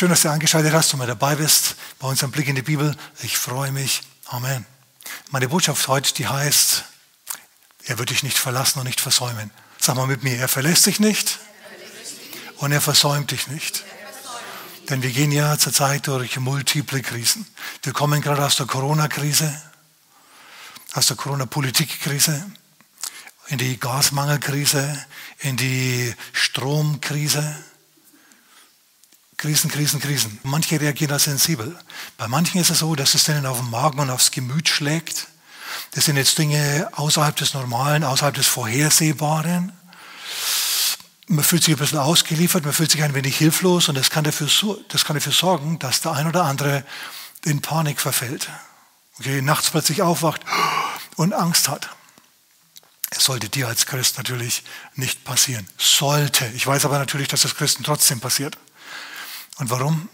Schön, 0.00 0.08
dass 0.08 0.22
du 0.22 0.30
angeschaltet 0.30 0.72
hast 0.72 0.94
und 0.94 0.98
mal 0.98 1.06
dabei 1.06 1.34
bist 1.34 1.76
bei 1.98 2.08
unserem 2.08 2.30
Blick 2.30 2.48
in 2.48 2.54
die 2.54 2.62
Bibel. 2.62 2.96
Ich 3.22 3.36
freue 3.36 3.70
mich. 3.70 4.00
Amen. 4.28 4.64
Meine 5.28 5.50
Botschaft 5.50 5.88
heute, 5.88 6.14
die 6.14 6.26
heißt, 6.26 6.84
er 7.84 7.98
wird 7.98 8.08
dich 8.08 8.22
nicht 8.22 8.38
verlassen 8.38 8.78
und 8.78 8.86
nicht 8.86 8.98
versäumen. 8.98 9.50
Sag 9.78 9.96
mal 9.96 10.06
mit 10.06 10.22
mir, 10.22 10.38
er 10.38 10.48
verlässt 10.48 10.86
dich 10.86 11.00
nicht 11.00 11.38
und 12.56 12.72
er 12.72 12.80
versäumt 12.80 13.30
dich 13.30 13.48
nicht. 13.48 13.84
Denn 14.88 15.02
wir 15.02 15.10
gehen 15.10 15.32
ja 15.32 15.58
zurzeit 15.58 16.06
durch 16.06 16.38
multiple 16.38 17.02
Krisen. 17.02 17.46
Wir 17.82 17.92
kommen 17.92 18.22
gerade 18.22 18.46
aus 18.46 18.56
der 18.56 18.64
Corona-Krise, 18.64 19.54
aus 20.94 21.08
der 21.08 21.16
Corona-Politik-Krise, 21.18 22.50
in 23.48 23.58
die 23.58 23.78
Gasmangelkrise, 23.78 25.04
in 25.40 25.58
die 25.58 26.14
Stromkrise. 26.32 27.54
Krisen, 29.40 29.70
Krisen, 29.70 30.00
Krisen. 30.00 30.38
Manche 30.42 30.78
reagieren 30.78 31.12
da 31.12 31.18
sensibel. 31.18 31.74
Bei 32.18 32.28
manchen 32.28 32.60
ist 32.60 32.68
es 32.68 32.80
so, 32.80 32.94
dass 32.94 33.14
es 33.14 33.24
denen 33.24 33.46
auf 33.46 33.58
den 33.58 33.70
Magen 33.70 33.98
und 33.98 34.10
aufs 34.10 34.32
Gemüt 34.32 34.68
schlägt. 34.68 35.28
Das 35.92 36.04
sind 36.04 36.18
jetzt 36.18 36.36
Dinge 36.36 36.90
außerhalb 36.92 37.34
des 37.36 37.54
Normalen, 37.54 38.04
außerhalb 38.04 38.34
des 38.34 38.46
Vorhersehbaren. 38.46 39.72
Man 41.28 41.42
fühlt 41.42 41.64
sich 41.64 41.74
ein 41.74 41.78
bisschen 41.78 42.00
ausgeliefert, 42.00 42.64
man 42.64 42.74
fühlt 42.74 42.90
sich 42.90 43.02
ein 43.02 43.14
wenig 43.14 43.38
hilflos 43.38 43.88
und 43.88 43.94
das 43.94 44.10
kann 44.10 44.24
dafür, 44.24 44.46
das 44.88 45.06
kann 45.06 45.16
dafür 45.16 45.32
sorgen, 45.32 45.78
dass 45.78 46.02
der 46.02 46.12
ein 46.12 46.26
oder 46.26 46.44
andere 46.44 46.84
in 47.46 47.62
Panik 47.62 47.98
verfällt. 47.98 48.50
Okay, 49.18 49.40
nachts 49.40 49.70
plötzlich 49.70 50.02
aufwacht 50.02 50.42
und 51.16 51.32
Angst 51.32 51.70
hat. 51.70 51.88
Es 53.08 53.24
sollte 53.24 53.48
dir 53.48 53.68
als 53.68 53.86
Christ 53.86 54.18
natürlich 54.18 54.64
nicht 54.96 55.24
passieren. 55.24 55.66
Sollte. 55.78 56.46
Ich 56.54 56.66
weiß 56.66 56.84
aber 56.84 56.98
natürlich, 56.98 57.28
dass 57.28 57.40
das 57.40 57.54
Christen 57.54 57.84
trotzdem 57.84 58.20
passiert. 58.20 58.58
Und 59.60 59.68
warum? 59.68 60.08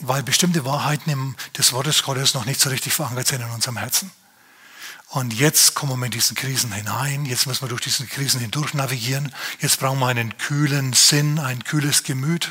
Weil 0.00 0.24
bestimmte 0.24 0.64
Wahrheiten 0.64 1.36
des 1.56 1.72
Wortes 1.72 2.02
Gottes 2.02 2.34
noch 2.34 2.44
nicht 2.44 2.60
so 2.60 2.70
richtig 2.70 2.92
verankert 2.92 3.28
sind 3.28 3.40
in 3.40 3.50
unserem 3.50 3.76
Herzen. 3.76 4.10
Und 5.10 5.32
jetzt 5.32 5.74
kommen 5.74 6.00
wir 6.00 6.06
in 6.06 6.10
diesen 6.10 6.36
Krisen 6.36 6.72
hinein, 6.72 7.24
jetzt 7.24 7.46
müssen 7.46 7.62
wir 7.62 7.68
durch 7.68 7.82
diese 7.82 8.04
Krisen 8.06 8.40
hindurch 8.40 8.74
navigieren, 8.74 9.32
jetzt 9.60 9.78
brauchen 9.78 10.00
wir 10.00 10.08
einen 10.08 10.36
kühlen 10.38 10.92
Sinn, 10.92 11.38
ein 11.38 11.62
kühles 11.62 12.02
Gemüt. 12.02 12.50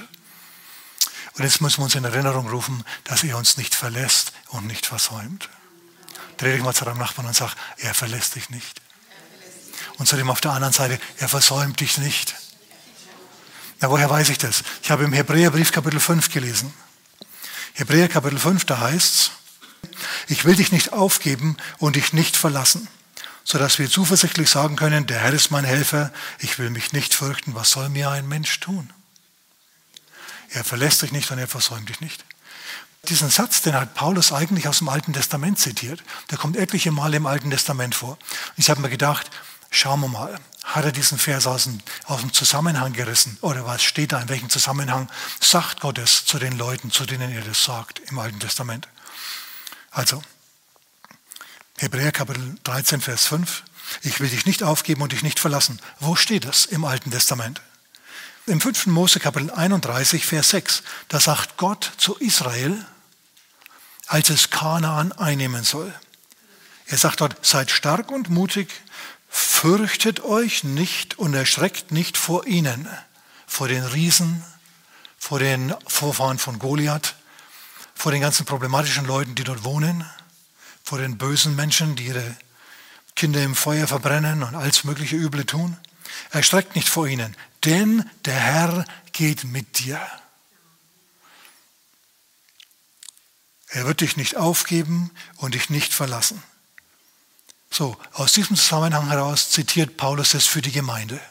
Und 1.33 1.43
jetzt 1.43 1.59
müssen 1.59 1.79
wir 1.79 1.85
uns 1.85 1.95
in 1.95 2.05
Erinnerung 2.05 2.47
rufen, 2.49 2.85
dass 3.03 3.23
er 3.23 3.37
uns 3.37 3.57
nicht 3.57 3.75
verlässt 3.75 4.31
und 4.47 4.67
nicht 4.67 4.85
versäumt. 4.85 5.49
Dreh 6.37 6.53
dich 6.53 6.63
mal 6.63 6.73
zu 6.73 6.85
deinem 6.85 6.99
Nachbarn 6.99 7.27
und 7.27 7.35
sag, 7.35 7.55
er 7.77 7.93
verlässt 7.93 8.35
dich 8.35 8.49
nicht. 8.49 8.79
Und 9.97 10.07
zu 10.07 10.15
dem 10.15 10.29
auf 10.29 10.39
der 10.39 10.51
anderen 10.51 10.73
Seite, 10.73 10.99
er 11.17 11.27
versäumt 11.27 11.81
dich 11.81 11.97
nicht. 11.97 12.35
Na, 13.81 13.89
woher 13.89 14.09
weiß 14.09 14.29
ich 14.29 14.37
das? 14.37 14.63
Ich 14.83 14.91
habe 14.91 15.03
im 15.03 15.11
Hebräerbrief 15.11 15.71
Kapitel 15.71 15.99
5 15.99 16.31
gelesen. 16.31 16.71
Hebräer 17.73 18.07
Kapitel 18.07 18.37
5, 18.37 18.63
da 18.65 18.79
heißt 18.79 19.15
es, 19.15 19.31
ich 20.27 20.45
will 20.45 20.55
dich 20.55 20.71
nicht 20.71 20.93
aufgeben 20.93 21.57
und 21.79 21.95
dich 21.95 22.13
nicht 22.13 22.37
verlassen, 22.37 22.87
sodass 23.43 23.79
wir 23.79 23.89
zuversichtlich 23.89 24.51
sagen 24.51 24.75
können, 24.75 25.07
der 25.07 25.19
Herr 25.19 25.33
ist 25.33 25.49
mein 25.49 25.63
Helfer, 25.63 26.13
ich 26.37 26.59
will 26.59 26.69
mich 26.69 26.93
nicht 26.93 27.15
fürchten, 27.15 27.55
was 27.55 27.71
soll 27.71 27.89
mir 27.89 28.11
ein 28.11 28.27
Mensch 28.27 28.59
tun? 28.59 28.93
Er 30.51 30.63
verlässt 30.63 31.01
dich 31.01 31.11
nicht 31.11 31.31
und 31.31 31.39
er 31.39 31.47
versäumt 31.47 31.89
dich 31.89 32.01
nicht. 32.01 32.23
Diesen 33.09 33.31
Satz, 33.31 33.63
den 33.63 33.73
hat 33.73 33.95
Paulus 33.95 34.31
eigentlich 34.31 34.67
aus 34.67 34.77
dem 34.77 34.89
Alten 34.89 35.13
Testament 35.13 35.57
zitiert. 35.57 36.03
Der 36.29 36.37
kommt 36.37 36.55
etliche 36.55 36.91
Male 36.91 37.17
im 37.17 37.25
Alten 37.25 37.49
Testament 37.49 37.95
vor. 37.95 38.19
Ich 38.57 38.69
habe 38.69 38.81
mir 38.81 38.89
gedacht, 38.89 39.31
schauen 39.71 40.01
wir 40.01 40.07
mal, 40.07 40.39
hat 40.63 40.85
er 40.85 40.91
diesen 40.91 41.17
Vers 41.17 41.47
aus 41.47 41.63
dem, 41.63 41.79
aus 42.05 42.21
dem 42.21 42.33
Zusammenhang 42.33 42.93
gerissen? 42.93 43.37
Oder 43.41 43.65
was 43.65 43.83
steht 43.83 44.11
da, 44.11 44.21
in 44.21 44.29
welchem 44.29 44.49
Zusammenhang 44.49 45.09
sagt 45.39 45.81
Gott 45.81 45.97
es 45.97 46.25
zu 46.25 46.39
den 46.39 46.57
Leuten, 46.57 46.91
zu 46.91 47.05
denen 47.05 47.31
er 47.31 47.41
das 47.41 47.63
sagt 47.63 47.99
im 48.09 48.19
Alten 48.19 48.39
Testament? 48.39 48.87
Also, 49.89 50.21
Hebräer 51.77 52.11
Kapitel 52.11 52.57
13, 52.63 53.01
Vers 53.01 53.25
5. 53.25 53.63
Ich 54.03 54.19
will 54.19 54.29
dich 54.29 54.45
nicht 54.45 54.63
aufgeben 54.63 55.01
und 55.01 55.11
dich 55.11 55.23
nicht 55.23 55.39
verlassen. 55.39 55.79
Wo 55.99 56.15
steht 56.15 56.45
das 56.45 56.65
im 56.65 56.85
Alten 56.85 57.11
Testament? 57.11 57.61
Im 58.45 58.61
5. 58.61 58.87
Mose 58.87 59.19
Kapitel 59.19 59.51
31, 59.51 60.25
Vers 60.25 60.49
6. 60.51 60.83
Da 61.09 61.19
sagt 61.19 61.57
Gott 61.57 61.91
zu 61.97 62.15
Israel, 62.17 62.85
als 64.07 64.29
es 64.29 64.49
Kanaan 64.49 65.11
einnehmen 65.11 65.63
soll. 65.63 65.93
Er 66.85 66.97
sagt 66.97 67.21
dort, 67.21 67.45
seid 67.45 67.71
stark 67.71 68.11
und 68.11 68.29
mutig, 68.29 68.69
Fürchtet 69.33 70.19
euch 70.19 70.65
nicht 70.65 71.17
und 71.17 71.33
erschreckt 71.33 71.93
nicht 71.93 72.17
vor 72.17 72.45
ihnen, 72.47 72.89
vor 73.47 73.69
den 73.69 73.85
Riesen, 73.85 74.43
vor 75.17 75.39
den 75.39 75.73
Vorfahren 75.87 76.37
von 76.37 76.59
Goliath, 76.59 77.15
vor 77.95 78.11
den 78.11 78.19
ganzen 78.19 78.45
problematischen 78.45 79.05
Leuten, 79.05 79.33
die 79.33 79.45
dort 79.45 79.63
wohnen, 79.63 80.05
vor 80.83 80.97
den 80.97 81.17
bösen 81.17 81.55
Menschen, 81.55 81.95
die 81.95 82.07
ihre 82.07 82.35
Kinder 83.15 83.41
im 83.41 83.55
Feuer 83.55 83.87
verbrennen 83.87 84.43
und 84.43 84.55
alles 84.55 84.83
mögliche 84.83 85.15
Üble 85.15 85.45
tun. 85.45 85.77
Erschreckt 86.31 86.75
nicht 86.75 86.89
vor 86.89 87.07
ihnen, 87.07 87.37
denn 87.63 88.09
der 88.25 88.35
Herr 88.35 88.85
geht 89.13 89.45
mit 89.45 89.79
dir. 89.79 90.01
Er 93.69 93.85
wird 93.85 94.01
dich 94.01 94.17
nicht 94.17 94.35
aufgeben 94.35 95.11
und 95.37 95.55
dich 95.55 95.69
nicht 95.69 95.93
verlassen. 95.93 96.43
So, 97.71 97.97
aus 98.11 98.33
diesem 98.33 98.57
Zusammenhang 98.57 99.07
heraus 99.07 99.49
zitiert 99.49 99.95
Paulus 99.95 100.33
es 100.33 100.45
für 100.45 100.61
die 100.61 100.73
Gemeinde. 100.73 101.21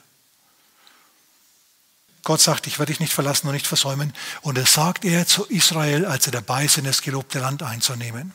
Gott 2.22 2.40
sagt, 2.40 2.66
ich 2.66 2.78
werde 2.78 2.92
dich 2.92 3.00
nicht 3.00 3.12
verlassen 3.12 3.46
und 3.46 3.52
nicht 3.52 3.66
versäumen. 3.66 4.14
Und 4.40 4.56
das 4.56 4.72
sagt 4.72 5.04
er 5.04 5.26
zu 5.26 5.44
Israel, 5.44 6.06
als 6.06 6.26
er 6.26 6.32
dabei 6.32 6.64
ist, 6.64 6.78
in 6.78 6.84
das 6.84 7.02
gelobte 7.02 7.40
Land 7.40 7.62
einzunehmen. 7.62 8.32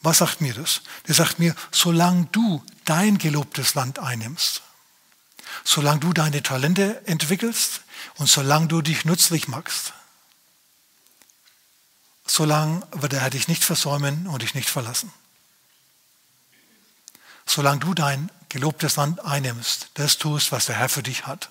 Was 0.00 0.18
sagt 0.18 0.40
mir 0.40 0.54
das? 0.54 0.80
Der 1.08 1.14
sagt 1.14 1.38
mir, 1.38 1.54
solange 1.72 2.26
du 2.32 2.64
dein 2.86 3.18
gelobtes 3.18 3.74
Land 3.74 3.98
einnimmst, 3.98 4.62
solange 5.62 6.00
du 6.00 6.14
deine 6.14 6.42
Talente 6.42 7.06
entwickelst 7.06 7.82
und 8.16 8.28
solange 8.30 8.68
du 8.68 8.80
dich 8.80 9.04
nützlich 9.04 9.46
machst, 9.46 9.92
solange 12.26 12.86
wird 12.92 13.12
er 13.12 13.28
dich 13.28 13.46
nicht 13.46 13.62
versäumen 13.62 14.26
und 14.26 14.40
dich 14.40 14.54
nicht 14.54 14.70
verlassen 14.70 15.12
solange 17.50 17.80
du 17.80 17.94
dein 17.94 18.30
gelobtes 18.48 18.96
Land 18.96 19.24
einnimmst, 19.24 19.88
das 19.94 20.18
tust, 20.18 20.52
was 20.52 20.66
der 20.66 20.76
Herr 20.76 20.88
für 20.88 21.02
dich 21.02 21.26
hat, 21.26 21.50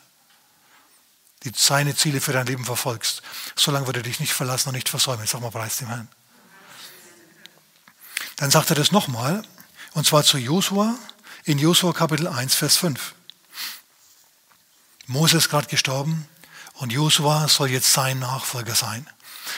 die 1.44 1.52
seine 1.56 1.94
Ziele 1.96 2.22
für 2.22 2.32
dein 2.32 2.46
Leben 2.46 2.64
verfolgst, 2.64 3.22
solange 3.56 3.86
wird 3.86 3.98
er 3.98 4.04
dich 4.04 4.20
nicht 4.22 4.34
verlassen 4.34 4.70
und 4.70 4.76
nicht 4.76 4.88
versäumen. 4.88 5.28
Sag 5.28 5.42
mal, 5.42 5.52
preis 5.52 5.78
dem 5.78 5.90
Herrn. 5.90 6.08
Dann 8.38 8.50
sagt 8.50 8.70
er 8.70 8.78
das 8.78 8.94
nochmal, 8.94 9.44
und 9.94 10.06
zwar 10.08 10.24
zu 10.24 10.38
Josua, 10.38 10.96
in 11.44 11.60
Josua 11.60 11.92
Kapitel 11.92 12.28
1, 12.28 12.56
Vers 12.56 12.78
5. 12.78 13.14
Mose 15.08 15.38
ist 15.38 15.50
gerade 15.50 15.68
gestorben 15.68 16.30
und 16.76 16.94
Josua 16.94 17.50
soll 17.50 17.72
jetzt 17.72 17.92
sein 17.92 18.20
Nachfolger 18.20 18.76
sein. 18.76 19.10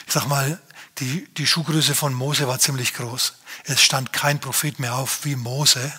Ich 0.07 0.13
sag 0.13 0.25
mal, 0.25 0.59
die, 0.97 1.27
die 1.35 1.45
Schuhgröße 1.45 1.93
von 1.93 2.13
Mose 2.13 2.47
war 2.47 2.57
ziemlich 2.57 2.93
groß. 2.95 3.33
Es 3.65 3.81
stand 3.81 4.13
kein 4.13 4.39
Prophet 4.39 4.79
mehr 4.79 4.95
auf 4.95 5.23
wie 5.25 5.35
Mose 5.35 5.91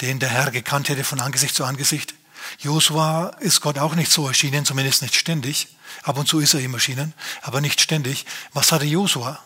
den 0.00 0.18
der 0.18 0.28
Herr 0.28 0.50
gekannt 0.50 0.88
hätte 0.88 1.04
von 1.04 1.20
Angesicht 1.20 1.54
zu 1.54 1.64
Angesicht. 1.64 2.14
Josua 2.58 3.28
ist 3.40 3.60
Gott 3.60 3.78
auch 3.78 3.94
nicht 3.94 4.10
so 4.10 4.26
erschienen, 4.26 4.64
zumindest 4.64 5.02
nicht 5.02 5.14
ständig. 5.14 5.68
Ab 6.02 6.18
und 6.18 6.28
zu 6.28 6.38
ist 6.38 6.54
er 6.54 6.60
ihm 6.60 6.74
erschienen, 6.74 7.14
aber 7.42 7.60
nicht 7.60 7.80
ständig. 7.80 8.26
Was 8.52 8.72
hatte 8.72 8.84
Josua? 8.84 9.42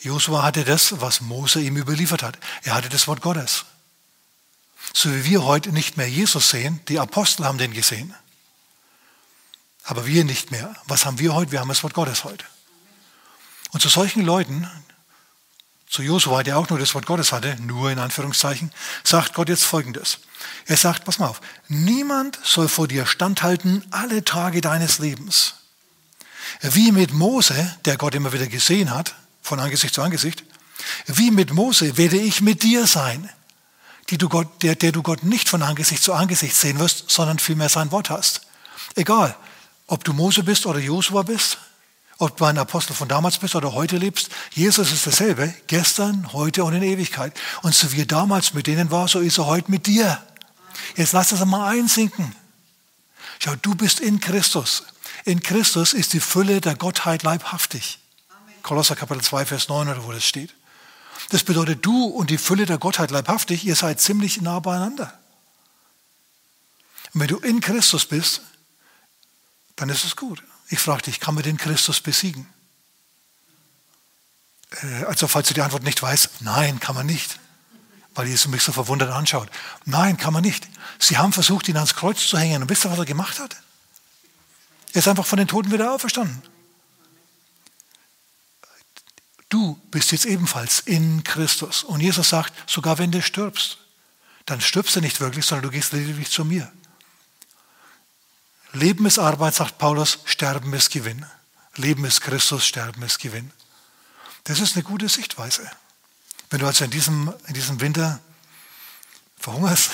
Josua 0.00 0.42
hatte 0.42 0.64
das, 0.64 1.00
was 1.00 1.20
Mose 1.20 1.60
ihm 1.60 1.76
überliefert 1.76 2.22
hat. 2.22 2.38
Er 2.62 2.74
hatte 2.74 2.88
das 2.88 3.06
Wort 3.06 3.20
Gottes. 3.20 3.66
So 4.94 5.14
wie 5.14 5.24
wir 5.24 5.44
heute 5.44 5.70
nicht 5.70 5.96
mehr 5.96 6.08
Jesus 6.08 6.50
sehen, 6.50 6.80
die 6.88 6.98
Apostel 6.98 7.44
haben 7.44 7.58
den 7.58 7.72
gesehen. 7.72 8.14
Aber 9.84 10.06
wir 10.06 10.24
nicht 10.24 10.50
mehr. 10.50 10.74
Was 10.86 11.04
haben 11.04 11.18
wir 11.18 11.34
heute? 11.34 11.52
Wir 11.52 11.60
haben 11.60 11.68
das 11.68 11.82
Wort 11.82 11.94
Gottes 11.94 12.24
heute. 12.24 12.44
Und 13.72 13.80
zu 13.80 13.88
solchen 13.88 14.22
Leuten, 14.22 14.68
zu 15.90 16.02
Josua, 16.02 16.44
der 16.44 16.56
auch 16.56 16.68
nur 16.68 16.78
das 16.78 16.94
Wort 16.94 17.04
Gottes 17.04 17.32
hatte, 17.32 17.56
nur 17.60 17.90
in 17.90 17.98
Anführungszeichen, 17.98 18.70
sagt 19.02 19.34
Gott 19.34 19.48
jetzt 19.48 19.64
Folgendes. 19.64 20.20
Er 20.66 20.76
sagt, 20.76 21.04
pass 21.04 21.18
mal 21.18 21.26
auf, 21.26 21.40
niemand 21.68 22.38
soll 22.44 22.68
vor 22.68 22.86
dir 22.86 23.06
standhalten 23.06 23.84
alle 23.90 24.24
Tage 24.24 24.60
deines 24.60 25.00
Lebens. 25.00 25.54
Wie 26.62 26.92
mit 26.92 27.12
Mose, 27.12 27.76
der 27.84 27.96
Gott 27.96 28.14
immer 28.14 28.32
wieder 28.32 28.46
gesehen 28.46 28.90
hat, 28.90 29.16
von 29.42 29.58
Angesicht 29.58 29.92
zu 29.92 30.02
Angesicht, 30.02 30.44
wie 31.06 31.32
mit 31.32 31.52
Mose 31.52 31.96
werde 31.96 32.16
ich 32.16 32.40
mit 32.40 32.62
dir 32.62 32.86
sein, 32.86 33.28
die 34.10 34.18
du 34.18 34.28
Gott, 34.28 34.62
der, 34.62 34.76
der 34.76 34.92
du 34.92 35.02
Gott 35.02 35.24
nicht 35.24 35.48
von 35.48 35.62
Angesicht 35.62 36.02
zu 36.02 36.14
Angesicht 36.14 36.54
sehen 36.54 36.78
wirst, 36.78 37.10
sondern 37.10 37.38
vielmehr 37.40 37.68
sein 37.68 37.90
Wort 37.90 38.10
hast. 38.10 38.42
Egal, 38.94 39.36
ob 39.88 40.04
du 40.04 40.12
Mose 40.12 40.44
bist 40.44 40.66
oder 40.66 40.78
Josua 40.78 41.22
bist, 41.22 41.58
ob 42.20 42.36
du 42.36 42.44
ein 42.44 42.58
Apostel 42.58 42.92
von 42.92 43.08
damals 43.08 43.38
bist 43.38 43.54
oder 43.54 43.72
heute 43.72 43.96
lebst, 43.96 44.28
Jesus 44.52 44.92
ist 44.92 45.06
dasselbe, 45.06 45.54
gestern, 45.68 46.32
heute 46.34 46.64
und 46.64 46.74
in 46.74 46.82
Ewigkeit. 46.82 47.32
Und 47.62 47.74
so 47.74 47.90
wie 47.92 48.02
er 48.02 48.06
damals 48.06 48.52
mit 48.52 48.66
denen 48.66 48.90
war, 48.90 49.08
so 49.08 49.20
ist 49.20 49.38
er 49.38 49.46
heute 49.46 49.70
mit 49.70 49.86
dir. 49.86 50.22
Jetzt 50.96 51.12
lass 51.12 51.30
das 51.30 51.40
einmal 51.40 51.74
einsinken. 51.74 52.36
Schau, 53.42 53.56
du 53.56 53.74
bist 53.74 54.00
in 54.00 54.20
Christus. 54.20 54.84
In 55.24 55.42
Christus 55.42 55.94
ist 55.94 56.12
die 56.12 56.20
Fülle 56.20 56.60
der 56.60 56.74
Gottheit 56.74 57.22
leibhaftig. 57.22 57.98
Kolosser 58.62 58.96
Kapitel 58.96 59.22
2, 59.22 59.46
Vers 59.46 59.68
9 59.70 59.88
oder 59.88 60.04
wo 60.04 60.12
das 60.12 60.24
steht. 60.24 60.54
Das 61.30 61.42
bedeutet, 61.42 61.86
du 61.86 62.04
und 62.04 62.28
die 62.28 62.38
Fülle 62.38 62.66
der 62.66 62.76
Gottheit 62.76 63.10
leibhaftig, 63.10 63.64
ihr 63.64 63.76
seid 63.76 63.98
ziemlich 63.98 64.42
nah 64.42 64.60
beieinander. 64.60 65.18
Und 67.14 67.20
wenn 67.20 67.28
du 67.28 67.38
in 67.38 67.62
Christus 67.62 68.04
bist, 68.04 68.42
dann 69.76 69.88
ist 69.88 70.04
es 70.04 70.16
gut. 70.16 70.42
Ich 70.70 70.78
frage 70.78 71.02
dich, 71.02 71.20
kann 71.20 71.34
man 71.34 71.42
den 71.42 71.58
Christus 71.58 72.00
besiegen? 72.00 72.46
Äh, 74.82 75.04
also 75.04 75.28
falls 75.28 75.48
du 75.48 75.54
die 75.54 75.62
Antwort 75.62 75.82
nicht 75.82 76.00
weißt, 76.00 76.40
nein, 76.40 76.80
kann 76.80 76.94
man 76.94 77.06
nicht. 77.06 77.38
Weil 78.14 78.28
Jesus 78.28 78.48
mich 78.48 78.62
so 78.62 78.72
verwundert 78.72 79.10
anschaut. 79.10 79.50
Nein, 79.84 80.16
kann 80.16 80.32
man 80.32 80.42
nicht. 80.42 80.68
Sie 80.98 81.18
haben 81.18 81.32
versucht, 81.32 81.68
ihn 81.68 81.76
ans 81.76 81.94
Kreuz 81.94 82.26
zu 82.26 82.38
hängen. 82.38 82.62
Und 82.62 82.70
wisst 82.70 82.84
ihr, 82.84 82.90
was 82.90 82.98
er 82.98 83.04
gemacht 83.04 83.38
hat? 83.40 83.56
Er 84.92 84.98
ist 84.98 85.08
einfach 85.08 85.26
von 85.26 85.38
den 85.38 85.48
Toten 85.48 85.70
wieder 85.72 85.92
auferstanden. 85.92 86.42
Du 89.48 89.74
bist 89.90 90.12
jetzt 90.12 90.26
ebenfalls 90.26 90.80
in 90.80 91.24
Christus. 91.24 91.82
Und 91.82 92.00
Jesus 92.00 92.28
sagt, 92.28 92.52
sogar 92.70 92.98
wenn 92.98 93.10
du 93.10 93.20
stirbst, 93.20 93.78
dann 94.46 94.60
stirbst 94.60 94.94
du 94.94 95.00
nicht 95.00 95.20
wirklich, 95.20 95.44
sondern 95.44 95.64
du 95.64 95.70
gehst 95.70 95.92
lediglich 95.92 96.30
zu 96.30 96.44
mir. 96.44 96.72
Leben 98.72 99.06
ist 99.06 99.18
Arbeit, 99.18 99.54
sagt 99.54 99.78
Paulus, 99.78 100.20
Sterben 100.24 100.72
ist 100.74 100.90
Gewinn. 100.90 101.26
Leben 101.76 102.04
ist 102.04 102.20
Christus, 102.20 102.66
Sterben 102.66 103.02
ist 103.02 103.18
Gewinn. 103.18 103.50
Das 104.44 104.60
ist 104.60 104.74
eine 104.74 104.84
gute 104.84 105.08
Sichtweise. 105.08 105.68
Wenn 106.50 106.60
du 106.60 106.66
also 106.66 106.84
in 106.84 106.90
diesem, 106.90 107.32
in 107.46 107.54
diesem 107.54 107.80
Winter 107.80 108.20
verhungerst 109.38 109.90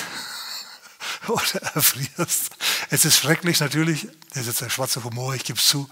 oder 1.28 1.62
erfrierst, 1.74 2.50
es 2.90 3.04
ist 3.04 3.18
schrecklich 3.18 3.60
natürlich, 3.60 4.08
das 4.30 4.42
ist 4.42 4.46
jetzt 4.46 4.60
der 4.60 4.70
schwarze 4.70 5.02
Humor, 5.04 5.34
ich 5.34 5.44
gebe 5.44 5.58
es 5.58 5.68
zu, 5.68 5.88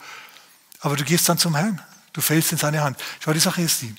aber 0.81 0.97
du 0.97 1.05
gehst 1.05 1.29
dann 1.29 1.39
zum 1.39 1.55
Herrn, 1.55 1.81
du 2.13 2.21
fällst 2.21 2.53
in 2.53 2.59
seine 2.59 2.83
Hand. 2.83 2.99
Schau, 3.21 3.33
die 3.33 3.41
Sache 3.41 3.63
ist 3.63 3.83
die, 3.83 3.95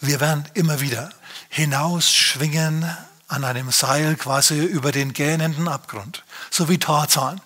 wir 0.00 0.20
werden 0.20 0.48
immer 0.54 0.80
wieder 0.80 1.10
hinausschwingen 1.48 2.96
an 3.28 3.44
einem 3.44 3.70
Seil 3.70 4.16
quasi 4.16 4.58
über 4.60 4.92
den 4.92 5.12
gähnenden 5.12 5.68
Abgrund, 5.68 6.24
so 6.50 6.68
wie 6.68 6.78
Tarzan. 6.78 7.40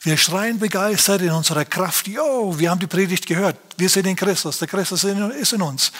Wir 0.00 0.16
schreien 0.16 0.58
begeistert 0.58 1.22
in 1.22 1.30
unserer 1.30 1.64
Kraft, 1.64 2.06
jo, 2.06 2.58
wir 2.58 2.70
haben 2.70 2.78
die 2.78 2.86
Predigt 2.86 3.26
gehört, 3.26 3.56
wir 3.76 3.88
sind 3.88 4.06
in 4.06 4.16
Christus, 4.16 4.58
der 4.58 4.68
Christus 4.68 5.04
ist 5.04 5.52
in 5.52 5.62
uns. 5.62 5.92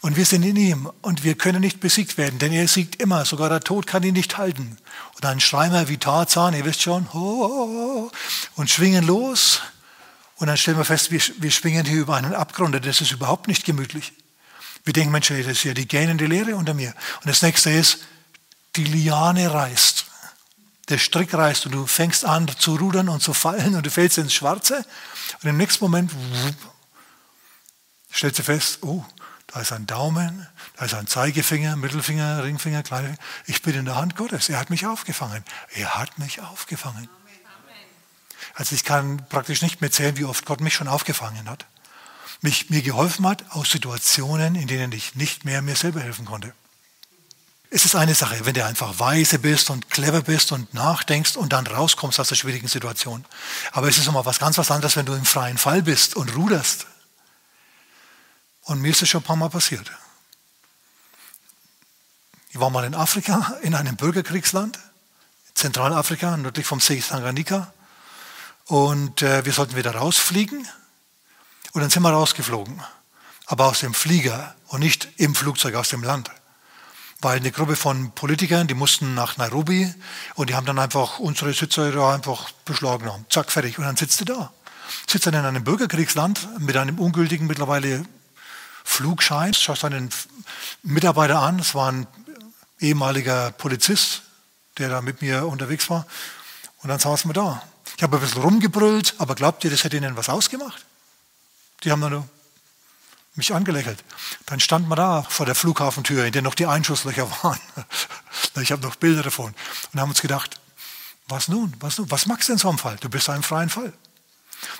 Und 0.00 0.16
wir 0.16 0.24
sind 0.24 0.42
in 0.42 0.56
ihm. 0.56 0.90
Und 1.02 1.24
wir 1.24 1.34
können 1.34 1.60
nicht 1.60 1.80
besiegt 1.80 2.18
werden, 2.18 2.38
denn 2.38 2.52
er 2.52 2.68
siegt 2.68 3.00
immer, 3.00 3.24
sogar 3.24 3.48
der 3.48 3.60
Tod 3.60 3.86
kann 3.86 4.02
ihn 4.02 4.14
nicht 4.14 4.38
halten. 4.38 4.76
Und 5.14 5.24
dann 5.24 5.40
schreien 5.40 5.72
wir 5.72 5.88
wie 5.88 5.96
Tarzan, 5.96 6.54
ihr 6.54 6.64
wisst 6.64 6.82
schon, 6.82 7.12
ho, 7.12 8.10
und 8.54 8.70
schwingen 8.70 9.06
los. 9.06 9.62
Und 10.36 10.48
dann 10.48 10.56
stellen 10.56 10.76
wir 10.76 10.84
fest, 10.84 11.10
wir, 11.10 11.20
wir 11.38 11.50
schwingen 11.50 11.86
hier 11.86 12.00
über 12.00 12.16
einen 12.16 12.34
Abgrund. 12.34 12.74
Und 12.74 12.84
das 12.84 13.00
ist 13.00 13.12
überhaupt 13.12 13.48
nicht 13.48 13.64
gemütlich. 13.64 14.12
Wir 14.84 14.92
denken, 14.92 15.12
Mensch, 15.12 15.28
das 15.28 15.38
ist 15.38 15.64
ja 15.64 15.74
die 15.74 15.88
gähnende 15.88 16.26
Leere 16.26 16.56
unter 16.56 16.74
mir. 16.74 16.94
Und 17.20 17.28
das 17.28 17.42
nächste 17.42 17.70
ist, 17.70 18.00
die 18.76 18.84
Liane 18.84 19.52
reißt 19.52 20.03
der 20.88 20.98
Strick 20.98 21.32
reißt 21.32 21.66
und 21.66 21.72
du 21.72 21.86
fängst 21.86 22.24
an 22.24 22.48
zu 22.58 22.76
rudern 22.76 23.08
und 23.08 23.22
zu 23.22 23.32
fallen 23.32 23.74
und 23.74 23.86
du 23.86 23.90
fällst 23.90 24.18
ins 24.18 24.34
Schwarze 24.34 24.84
und 25.42 25.48
im 25.48 25.56
nächsten 25.56 25.84
Moment 25.84 26.12
wupp, 26.14 26.56
stellst 28.12 28.38
du 28.38 28.42
fest, 28.42 28.78
oh, 28.82 29.04
da 29.46 29.60
ist 29.60 29.72
ein 29.72 29.86
Daumen, 29.86 30.46
da 30.76 30.84
ist 30.84 30.94
ein 30.94 31.06
Zeigefinger, 31.06 31.76
Mittelfinger, 31.76 32.42
Ringfinger, 32.42 32.82
Kleinfinger. 32.82 33.18
Ich 33.46 33.62
bin 33.62 33.74
in 33.74 33.84
der 33.84 33.96
Hand 33.96 34.16
Gottes. 34.16 34.48
Er 34.48 34.58
hat 34.58 34.68
mich 34.68 34.84
aufgefangen. 34.84 35.44
Er 35.74 35.96
hat 35.96 36.18
mich 36.18 36.40
aufgefangen. 36.40 37.08
Also 38.54 38.74
ich 38.74 38.84
kann 38.84 39.24
praktisch 39.28 39.62
nicht 39.62 39.80
mehr 39.80 39.90
zählen, 39.90 40.16
wie 40.16 40.24
oft 40.24 40.44
Gott 40.44 40.60
mich 40.60 40.74
schon 40.74 40.88
aufgefangen 40.88 41.48
hat. 41.48 41.66
Mich 42.40 42.68
mir 42.70 42.82
geholfen 42.82 43.26
hat 43.26 43.44
aus 43.50 43.70
Situationen, 43.70 44.54
in 44.54 44.66
denen 44.66 44.92
ich 44.92 45.14
nicht 45.14 45.44
mehr 45.44 45.62
mir 45.62 45.76
selber 45.76 46.00
helfen 46.00 46.24
konnte. 46.24 46.52
Es 47.76 47.84
ist 47.84 47.96
eine 47.96 48.14
Sache, 48.14 48.46
wenn 48.46 48.54
du 48.54 48.64
einfach 48.64 49.00
weise 49.00 49.40
bist 49.40 49.68
und 49.68 49.90
clever 49.90 50.22
bist 50.22 50.52
und 50.52 50.72
nachdenkst 50.74 51.36
und 51.36 51.52
dann 51.52 51.66
rauskommst 51.66 52.20
aus 52.20 52.28
der 52.28 52.36
schwierigen 52.36 52.68
Situation. 52.68 53.24
Aber 53.72 53.88
es 53.88 53.98
ist 53.98 54.06
nochmal 54.06 54.24
was 54.24 54.38
ganz 54.38 54.56
was 54.58 54.70
anderes, 54.70 54.94
wenn 54.94 55.06
du 55.06 55.12
im 55.12 55.24
freien 55.24 55.58
Fall 55.58 55.82
bist 55.82 56.14
und 56.14 56.36
ruderst. 56.36 56.86
Und 58.62 58.80
mir 58.80 58.92
ist 58.92 59.02
es 59.02 59.08
schon 59.08 59.22
ein 59.22 59.24
paar 59.24 59.34
Mal 59.34 59.50
passiert. 59.50 59.90
Ich 62.50 62.60
war 62.60 62.70
mal 62.70 62.84
in 62.84 62.94
Afrika, 62.94 63.58
in 63.62 63.74
einem 63.74 63.96
Bürgerkriegsland, 63.96 64.78
Zentralafrika, 65.54 66.36
nördlich 66.36 66.66
vom 66.66 66.78
See 66.78 67.00
Tanganyika. 67.00 67.74
Und 68.66 69.20
äh, 69.22 69.44
wir 69.44 69.52
sollten 69.52 69.74
wieder 69.74 69.96
rausfliegen. 69.96 70.64
Und 71.72 71.80
dann 71.80 71.90
sind 71.90 72.04
wir 72.04 72.10
rausgeflogen. 72.10 72.80
Aber 73.46 73.66
aus 73.66 73.80
dem 73.80 73.94
Flieger 73.94 74.54
und 74.68 74.78
nicht 74.78 75.08
im 75.16 75.34
Flugzeug 75.34 75.74
aus 75.74 75.88
dem 75.88 76.04
Land 76.04 76.30
weil 77.24 77.38
eine 77.38 77.50
Gruppe 77.50 77.74
von 77.74 78.10
Politikern, 78.10 78.66
die 78.66 78.74
mussten 78.74 79.14
nach 79.14 79.38
Nairobi 79.38 79.92
und 80.34 80.50
die 80.50 80.54
haben 80.54 80.66
dann 80.66 80.78
einfach 80.78 81.18
unsere 81.18 81.54
Sitze 81.54 81.90
da 81.90 82.14
einfach 82.14 82.50
beschlagnahmt. 82.66 83.32
Zack, 83.32 83.50
fertig. 83.50 83.78
Und 83.78 83.84
dann 83.84 83.96
sitzt 83.96 84.20
du 84.20 84.26
da. 84.26 84.52
Sitzt 85.08 85.26
dann 85.26 85.34
in 85.34 85.44
einem 85.44 85.64
Bürgerkriegsland 85.64 86.60
mit 86.60 86.76
einem 86.76 86.98
ungültigen 86.98 87.46
mittlerweile 87.46 88.04
Flugschein, 88.84 89.54
schaust 89.54 89.84
einen 89.84 90.10
Mitarbeiter 90.82 91.40
an, 91.40 91.58
es 91.58 91.74
war 91.74 91.90
ein 91.90 92.06
ehemaliger 92.78 93.52
Polizist, 93.52 94.22
der 94.76 94.90
da 94.90 95.00
mit 95.00 95.22
mir 95.22 95.46
unterwegs 95.46 95.88
war. 95.88 96.06
Und 96.82 96.90
dann 96.90 96.98
saßen 96.98 97.30
wir 97.30 97.34
da. 97.34 97.62
Ich 97.96 98.02
habe 98.02 98.18
ein 98.18 98.20
bisschen 98.20 98.42
rumgebrüllt, 98.42 99.14
aber 99.16 99.34
glaubt 99.34 99.64
ihr, 99.64 99.70
das 99.70 99.84
hätte 99.84 99.96
ihnen 99.96 100.16
was 100.18 100.28
ausgemacht? 100.28 100.84
Die 101.82 101.90
haben 101.90 102.02
dann 102.02 102.12
nur 102.12 102.28
mich 103.36 103.52
angelächelt. 103.52 104.02
Dann 104.46 104.60
stand 104.60 104.88
man 104.88 104.96
da 104.96 105.22
vor 105.22 105.46
der 105.46 105.54
Flughafentür, 105.54 106.24
in 106.24 106.32
der 106.32 106.42
noch 106.42 106.54
die 106.54 106.66
Einschusslöcher 106.66 107.30
waren. 107.42 107.60
Ich 108.60 108.70
habe 108.70 108.82
noch 108.82 108.94
Bilder 108.94 109.24
davon. 109.24 109.52
Und 109.92 110.00
haben 110.00 110.10
uns 110.10 110.20
gedacht, 110.20 110.60
was 111.26 111.48
nun? 111.48 111.74
Was 111.80 111.98
nun? 111.98 112.08
Was 112.10 112.26
magst 112.26 112.48
du 112.48 112.52
in 112.52 112.58
so 112.58 112.68
einem 112.68 112.78
Fall? 112.78 112.96
Du 113.00 113.08
bist 113.08 113.28
einem 113.28 113.42
freien 113.42 113.68
Fall. 113.68 113.92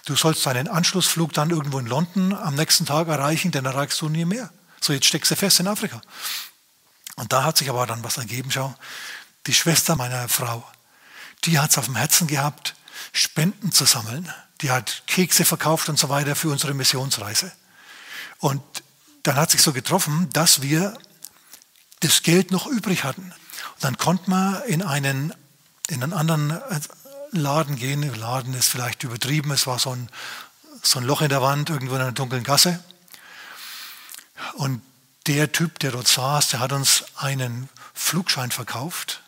Du 0.04 0.14
sollst 0.14 0.46
deinen 0.46 0.68
Anschlussflug 0.68 1.32
dann 1.32 1.50
irgendwo 1.50 1.78
in 1.78 1.86
London 1.86 2.34
am 2.34 2.54
nächsten 2.54 2.86
Tag 2.86 3.08
erreichen, 3.08 3.50
denn 3.50 3.64
erreichst 3.64 4.00
du 4.00 4.08
nie 4.08 4.24
mehr. 4.24 4.50
So, 4.80 4.92
jetzt 4.92 5.06
steckst 5.06 5.30
du 5.30 5.36
fest 5.36 5.60
in 5.60 5.66
Afrika. 5.66 6.00
Und 7.16 7.32
da 7.32 7.44
hat 7.44 7.58
sich 7.58 7.68
aber 7.68 7.86
dann 7.86 8.04
was 8.04 8.18
ergeben. 8.18 8.50
Schau, 8.50 8.74
die 9.46 9.54
Schwester 9.54 9.96
meiner 9.96 10.28
Frau, 10.28 10.64
die 11.44 11.58
hat 11.58 11.70
es 11.70 11.78
auf 11.78 11.86
dem 11.86 11.96
Herzen 11.96 12.26
gehabt, 12.26 12.74
Spenden 13.12 13.72
zu 13.72 13.84
sammeln. 13.84 14.32
Die 14.60 14.70
hat 14.70 15.02
Kekse 15.06 15.44
verkauft 15.44 15.88
und 15.88 15.98
so 15.98 16.08
weiter 16.08 16.36
für 16.36 16.48
unsere 16.48 16.74
Missionsreise. 16.74 17.52
Und 18.38 18.62
dann 19.22 19.36
hat 19.36 19.50
sich 19.50 19.62
so 19.62 19.72
getroffen, 19.72 20.28
dass 20.32 20.62
wir 20.62 20.96
das 22.00 22.22
Geld 22.22 22.50
noch 22.50 22.66
übrig 22.66 23.04
hatten. 23.04 23.22
Und 23.74 23.84
dann 23.84 23.96
konnte 23.96 24.28
man 24.28 24.62
in 24.64 24.82
einen, 24.82 25.32
in 25.88 26.02
einen 26.02 26.12
anderen 26.12 26.50
äh, 26.50 26.80
Laden 27.30 27.76
gehen. 27.76 28.02
Laden 28.14 28.54
ist 28.54 28.68
vielleicht 28.68 29.02
übertrieben, 29.02 29.50
es 29.50 29.66
war 29.66 29.78
so 29.78 29.90
ein, 29.90 30.08
so 30.82 30.98
ein 30.98 31.04
Loch 31.04 31.22
in 31.22 31.30
der 31.30 31.42
Wand, 31.42 31.70
irgendwo 31.70 31.94
in 31.94 32.02
einer 32.02 32.12
dunklen 32.12 32.44
Gasse. 32.44 32.82
Und 34.54 34.82
der 35.26 35.52
Typ, 35.52 35.78
der 35.78 35.92
dort 35.92 36.06
saß, 36.06 36.48
der 36.50 36.60
hat 36.60 36.72
uns 36.72 37.04
einen 37.16 37.68
Flugschein 37.94 38.50
verkauft 38.50 39.23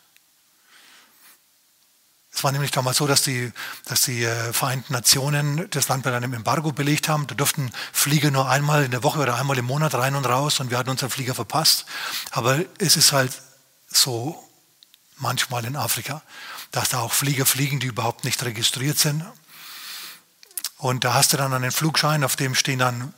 es 2.37 2.45
war 2.45 2.52
nämlich 2.52 2.71
damals 2.71 2.99
so, 2.99 3.07
dass 3.07 3.23
die, 3.23 3.50
dass 3.87 4.02
die 4.02 4.25
äh, 4.25 4.52
Vereinten 4.52 4.93
Nationen 4.93 5.71
das 5.71 5.88
Land 5.88 6.02
bei 6.02 6.14
einem 6.14 6.35
Embargo 6.35 6.71
belegt 6.71 7.09
haben. 7.09 7.26
Da 7.26 7.35
durften 7.35 7.73
Flieger 7.95 8.31
nur 8.31 8.47
einmal 8.47 8.85
in 8.85 8.90
der 8.90 9.02
Woche 9.02 9.21
oder 9.21 9.37
einmal 9.37 9.57
im 9.57 9.64
Monat 9.64 9.95
rein 9.95 10.14
und 10.14 10.26
raus 10.26 10.61
und 10.61 10.71
wir 10.71 10.76
hatten 10.76 10.90
unseren 10.90 11.09
Flieger 11.09 11.35
verpasst. 11.35 11.87
Aber 12.33 12.61
es 12.76 12.99
ist 12.99 13.12
halt 13.12 13.33
so 13.88 14.38
manchmal 15.16 15.64
in 15.64 15.76
Afrika, 15.76 16.21
dass 16.73 16.90
da 16.90 16.99
auch 16.99 17.14
Flieger 17.14 17.47
fliegen, 17.47 17.81
die 17.81 17.87
überhaupt 17.87 18.26
nicht 18.26 18.45
registriert 18.45 18.99
sind. 18.99 19.25
Und 20.76 21.05
da 21.05 21.14
hast 21.14 21.33
du 21.33 21.38
dann 21.38 21.55
einen 21.55 21.73
Flugschein, 21.73 22.23
auf 22.23 22.37
dem 22.37 22.55
stehen 22.55 22.81
dann 22.81 23.14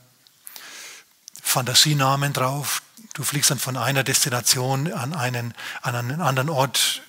Fantasienamen 1.42 2.32
drauf. 2.32 2.82
Du 3.14 3.24
fliegst 3.24 3.50
dann 3.50 3.58
von 3.58 3.76
einer 3.76 4.04
Destination 4.04 4.92
an 4.92 5.12
einen, 5.12 5.54
an 5.82 5.96
einen 5.96 6.20
anderen 6.20 6.50
Ort 6.50 7.02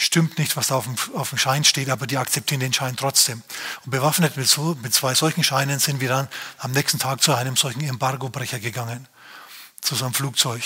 stimmt 0.00 0.38
nicht, 0.38 0.56
was 0.56 0.68
da 0.68 0.76
auf 0.76 0.84
dem, 0.84 0.96
auf 1.16 1.30
dem 1.30 1.38
Schein 1.38 1.64
steht, 1.64 1.90
aber 1.90 2.06
die 2.06 2.18
akzeptieren 2.18 2.60
den 2.60 2.72
Schein 2.72 2.96
trotzdem. 2.96 3.42
Und 3.84 3.90
bewaffnet 3.90 4.36
mit, 4.36 4.48
so, 4.48 4.76
mit 4.80 4.94
zwei 4.94 5.14
solchen 5.14 5.42
Scheinen 5.42 5.80
sind 5.80 6.00
wir 6.00 6.08
dann 6.08 6.28
am 6.58 6.70
nächsten 6.70 7.00
Tag 7.00 7.20
zu 7.20 7.34
einem 7.34 7.56
solchen 7.56 7.82
Embargobrecher 7.82 8.60
gegangen, 8.60 9.08
zu 9.80 9.96
so 9.96 10.04
einem 10.04 10.14
Flugzeug. 10.14 10.62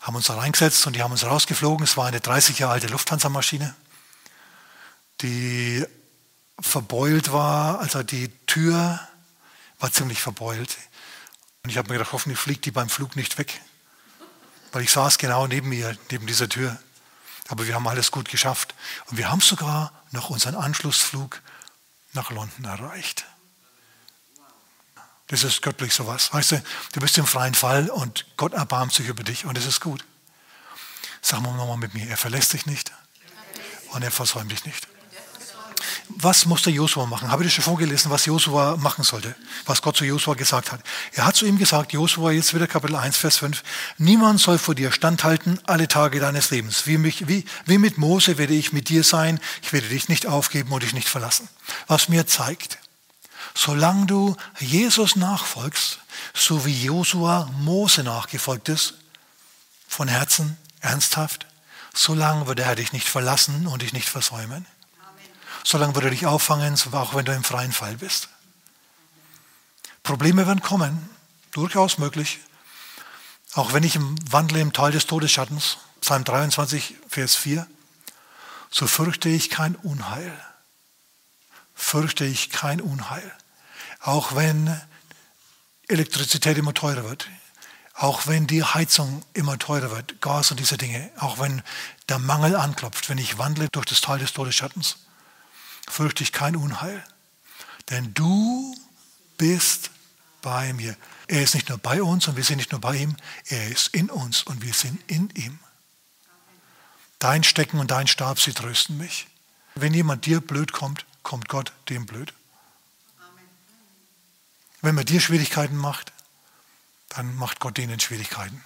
Haben 0.00 0.16
uns 0.16 0.26
da 0.26 0.34
reingesetzt 0.34 0.84
und 0.88 0.96
die 0.96 1.02
haben 1.04 1.12
uns 1.12 1.24
rausgeflogen. 1.24 1.84
Es 1.84 1.96
war 1.96 2.06
eine 2.06 2.20
30 2.20 2.58
Jahre 2.58 2.72
alte 2.74 2.88
Lufthansa-Maschine, 2.88 3.76
die 5.20 5.86
verbeult 6.60 7.32
war, 7.32 7.78
also 7.78 8.02
die 8.02 8.28
Tür 8.46 8.98
war 9.78 9.92
ziemlich 9.92 10.20
verbeult. 10.20 10.76
Und 11.62 11.70
ich 11.70 11.78
habe 11.78 11.88
mir 11.88 11.98
gedacht, 11.98 12.12
hoffentlich 12.12 12.40
fliegt 12.40 12.64
die 12.64 12.72
beim 12.72 12.88
Flug 12.88 13.14
nicht 13.14 13.38
weg. 13.38 13.60
Weil 14.72 14.82
ich 14.82 14.90
saß 14.90 15.16
genau 15.18 15.46
neben 15.46 15.70
ihr, 15.70 15.96
neben 16.10 16.26
dieser 16.26 16.48
Tür. 16.48 16.76
Aber 17.48 17.66
wir 17.66 17.74
haben 17.74 17.88
alles 17.88 18.10
gut 18.10 18.28
geschafft. 18.28 18.74
Und 19.06 19.16
wir 19.16 19.30
haben 19.30 19.40
sogar 19.40 19.92
noch 20.12 20.30
unseren 20.30 20.54
Anschlussflug 20.54 21.40
nach 22.12 22.30
London 22.30 22.64
erreicht. 22.64 23.24
Das 25.28 25.44
ist 25.44 25.60
göttlich 25.60 25.92
sowas. 25.92 26.32
Weißt 26.32 26.52
du, 26.52 26.62
du 26.92 27.00
bist 27.00 27.18
im 27.18 27.26
freien 27.26 27.54
Fall 27.54 27.90
und 27.90 28.26
Gott 28.36 28.54
erbarmt 28.54 28.92
sich 28.92 29.08
über 29.08 29.22
dich 29.22 29.44
und 29.44 29.56
das 29.56 29.66
ist 29.66 29.80
gut. 29.80 30.04
Sag 31.20 31.40
mal 31.40 31.54
nochmal 31.54 31.76
mit 31.76 31.94
mir, 31.94 32.08
er 32.08 32.16
verlässt 32.16 32.52
dich 32.52 32.64
nicht 32.64 32.92
und 33.90 34.02
er 34.02 34.10
versäumt 34.10 34.50
dich 34.52 34.64
nicht 34.64 34.88
was 36.10 36.46
musste 36.46 36.70
Josua 36.70 37.06
machen? 37.06 37.30
Habe 37.30 37.42
ich 37.42 37.48
das 37.48 37.54
schon 37.54 37.64
vorgelesen, 37.64 38.10
was 38.10 38.24
Josua 38.24 38.76
machen 38.76 39.04
sollte, 39.04 39.34
was 39.66 39.82
Gott 39.82 39.96
zu 39.96 40.04
Josua 40.04 40.34
gesagt 40.34 40.72
hat. 40.72 40.80
Er 41.12 41.26
hat 41.26 41.36
zu 41.36 41.46
ihm 41.46 41.58
gesagt, 41.58 41.92
Josua, 41.92 42.32
jetzt 42.32 42.54
wieder 42.54 42.66
Kapitel 42.66 42.96
1, 42.96 43.16
Vers 43.16 43.38
5, 43.38 43.62
niemand 43.98 44.40
soll 44.40 44.58
vor 44.58 44.74
dir 44.74 44.90
standhalten 44.90 45.60
alle 45.64 45.88
Tage 45.88 46.20
deines 46.20 46.50
Lebens. 46.50 46.86
Wie, 46.86 46.98
mich, 46.98 47.28
wie, 47.28 47.44
wie 47.66 47.78
mit 47.78 47.98
Mose 47.98 48.38
werde 48.38 48.54
ich 48.54 48.72
mit 48.72 48.88
dir 48.88 49.04
sein, 49.04 49.38
ich 49.62 49.72
werde 49.72 49.88
dich 49.88 50.08
nicht 50.08 50.26
aufgeben 50.26 50.72
und 50.72 50.82
dich 50.82 50.94
nicht 50.94 51.08
verlassen. 51.08 51.48
Was 51.86 52.08
mir 52.08 52.26
zeigt, 52.26 52.78
solange 53.54 54.06
du 54.06 54.36
Jesus 54.58 55.16
nachfolgst, 55.16 55.98
so 56.34 56.64
wie 56.64 56.84
Josua 56.84 57.50
Mose 57.58 58.02
nachgefolgt 58.02 58.68
ist, 58.68 58.94
von 59.86 60.08
Herzen, 60.08 60.56
ernsthaft, 60.80 61.46
solange 61.94 62.46
wird 62.46 62.60
er 62.60 62.76
dich 62.76 62.92
nicht 62.92 63.08
verlassen 63.08 63.66
und 63.66 63.82
dich 63.82 63.92
nicht 63.92 64.08
versäumen. 64.08 64.66
Solange 65.70 65.94
wird 65.94 66.06
er 66.06 66.10
dich 66.12 66.24
auffangen, 66.24 66.78
auch 66.92 67.14
wenn 67.14 67.26
du 67.26 67.34
im 67.34 67.44
freien 67.44 67.72
Fall 67.72 67.98
bist. 67.98 68.30
Probleme 70.02 70.46
werden 70.46 70.62
kommen, 70.62 71.10
durchaus 71.50 71.98
möglich. 71.98 72.38
Auch 73.52 73.74
wenn 73.74 73.82
ich 73.82 73.94
im 73.94 74.16
wandle 74.32 74.62
im 74.62 74.72
Tal 74.72 74.92
des 74.92 75.04
Todesschattens, 75.04 75.76
Psalm 76.00 76.24
23, 76.24 76.94
Vers 77.10 77.34
4, 77.34 77.66
so 78.70 78.86
fürchte 78.86 79.28
ich 79.28 79.50
kein 79.50 79.76
Unheil. 79.76 80.32
Fürchte 81.74 82.24
ich 82.24 82.48
kein 82.48 82.80
Unheil. 82.80 83.30
Auch 84.00 84.34
wenn 84.34 84.80
Elektrizität 85.86 86.56
immer 86.56 86.72
teurer 86.72 87.04
wird, 87.04 87.28
auch 87.92 88.26
wenn 88.26 88.46
die 88.46 88.64
Heizung 88.64 89.22
immer 89.34 89.58
teurer 89.58 89.90
wird, 89.90 90.22
Gas 90.22 90.50
und 90.50 90.60
diese 90.60 90.78
Dinge, 90.78 91.10
auch 91.18 91.38
wenn 91.38 91.62
der 92.08 92.18
Mangel 92.18 92.56
anklopft, 92.56 93.10
wenn 93.10 93.18
ich 93.18 93.36
wandle 93.36 93.68
durch 93.70 93.84
das 93.84 94.00
Tal 94.00 94.18
des 94.18 94.32
Todesschattens, 94.32 94.96
fürchte 95.90 96.22
ich 96.22 96.32
kein 96.32 96.56
Unheil, 96.56 97.04
denn 97.90 98.14
du 98.14 98.74
bist 99.36 99.90
bei 100.42 100.72
mir. 100.72 100.96
Er 101.26 101.42
ist 101.42 101.54
nicht 101.54 101.68
nur 101.68 101.78
bei 101.78 102.02
uns 102.02 102.28
und 102.28 102.36
wir 102.36 102.44
sind 102.44 102.58
nicht 102.58 102.72
nur 102.72 102.80
bei 102.80 102.96
ihm, 102.96 103.16
er 103.46 103.68
ist 103.68 103.94
in 103.94 104.10
uns 104.10 104.42
und 104.42 104.62
wir 104.62 104.74
sind 104.74 105.00
in 105.10 105.30
ihm. 105.30 105.58
Dein 107.18 107.42
Stecken 107.42 107.80
und 107.80 107.90
dein 107.90 108.06
Stab, 108.06 108.40
sie 108.40 108.52
trösten 108.52 108.96
mich. 108.96 109.26
Wenn 109.74 109.92
jemand 109.92 110.26
dir 110.26 110.40
blöd 110.40 110.72
kommt, 110.72 111.04
kommt 111.22 111.48
Gott 111.48 111.72
dem 111.88 112.06
blöd. 112.06 112.32
Wenn 114.80 114.94
man 114.94 115.04
dir 115.04 115.20
Schwierigkeiten 115.20 115.76
macht, 115.76 116.12
dann 117.08 117.34
macht 117.36 117.58
Gott 117.58 117.76
denen 117.76 117.98
Schwierigkeiten. 117.98 118.62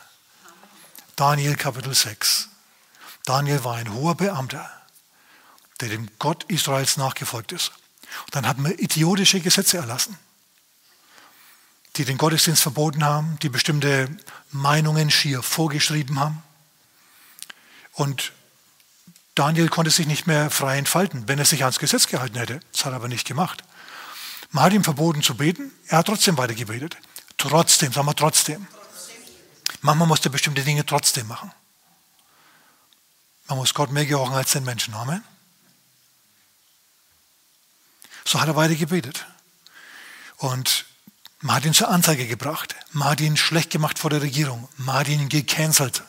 Daniel 1.16 1.56
Kapitel 1.56 1.94
6. 1.94 2.48
Daniel 3.24 3.64
war 3.64 3.76
ein 3.76 3.92
hoher 3.92 4.16
Beamter 4.16 4.70
der 5.82 5.90
dem 5.90 6.08
Gott 6.18 6.44
Israels 6.44 6.96
nachgefolgt 6.96 7.52
ist. 7.52 7.72
Und 8.24 8.36
dann 8.36 8.46
hat 8.46 8.58
man 8.58 8.72
idiotische 8.72 9.40
Gesetze 9.40 9.78
erlassen, 9.78 10.16
die 11.96 12.04
den 12.04 12.18
Gottesdienst 12.18 12.62
verboten 12.62 13.04
haben, 13.04 13.38
die 13.42 13.48
bestimmte 13.48 14.08
Meinungen 14.50 15.10
schier 15.10 15.42
vorgeschrieben 15.42 16.20
haben. 16.20 16.42
Und 17.92 18.32
Daniel 19.34 19.68
konnte 19.68 19.90
sich 19.90 20.06
nicht 20.06 20.26
mehr 20.26 20.50
frei 20.50 20.78
entfalten, 20.78 21.26
wenn 21.26 21.38
er 21.38 21.44
sich 21.44 21.64
ans 21.64 21.78
Gesetz 21.78 22.06
gehalten 22.06 22.38
hätte. 22.38 22.60
Das 22.72 22.84
hat 22.84 22.92
er 22.92 22.96
aber 22.96 23.08
nicht 23.08 23.26
gemacht. 23.26 23.64
Man 24.50 24.64
hat 24.64 24.72
ihm 24.72 24.84
verboten 24.84 25.22
zu 25.22 25.36
beten, 25.36 25.72
er 25.88 25.98
hat 25.98 26.06
trotzdem 26.06 26.36
weiter 26.36 26.54
gebetet. 26.54 26.96
Trotzdem, 27.38 27.92
sagen 27.92 28.06
wir 28.06 28.14
trotzdem. 28.14 28.66
Manchmal 29.80 30.06
musste 30.06 30.30
bestimmte 30.30 30.62
Dinge 30.62 30.86
trotzdem 30.86 31.26
machen. 31.26 31.50
Man 33.48 33.58
muss 33.58 33.74
Gott 33.74 33.90
mehr 33.90 34.06
gehorchen 34.06 34.34
als 34.34 34.52
den 34.52 34.64
Menschen. 34.64 34.94
Amen. 34.94 35.24
So 38.24 38.40
hat 38.40 38.48
er 38.48 38.56
weiter 38.56 38.74
gebetet. 38.74 39.26
Und 40.36 40.86
man 41.40 41.56
hat 41.56 41.64
ihn 41.64 41.74
zur 41.74 41.88
Anzeige 41.88 42.26
gebracht. 42.26 42.74
Man 42.92 43.08
hat 43.10 43.20
ihn 43.20 43.36
schlecht 43.36 43.70
gemacht 43.70 43.98
vor 43.98 44.10
der 44.10 44.22
Regierung. 44.22 44.68
Man 44.76 44.96
hat 44.96 45.08
ihn 45.08 45.28
gecancelt. 45.28 46.02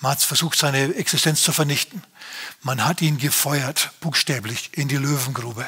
Man 0.00 0.12
hat 0.12 0.22
versucht, 0.22 0.58
seine 0.58 0.94
Existenz 0.94 1.42
zu 1.42 1.52
vernichten. 1.52 2.02
Man 2.62 2.84
hat 2.84 3.00
ihn 3.00 3.18
gefeuert, 3.18 3.90
buchstäblich, 4.00 4.70
in 4.76 4.88
die 4.88 4.96
Löwengrube. 4.96 5.64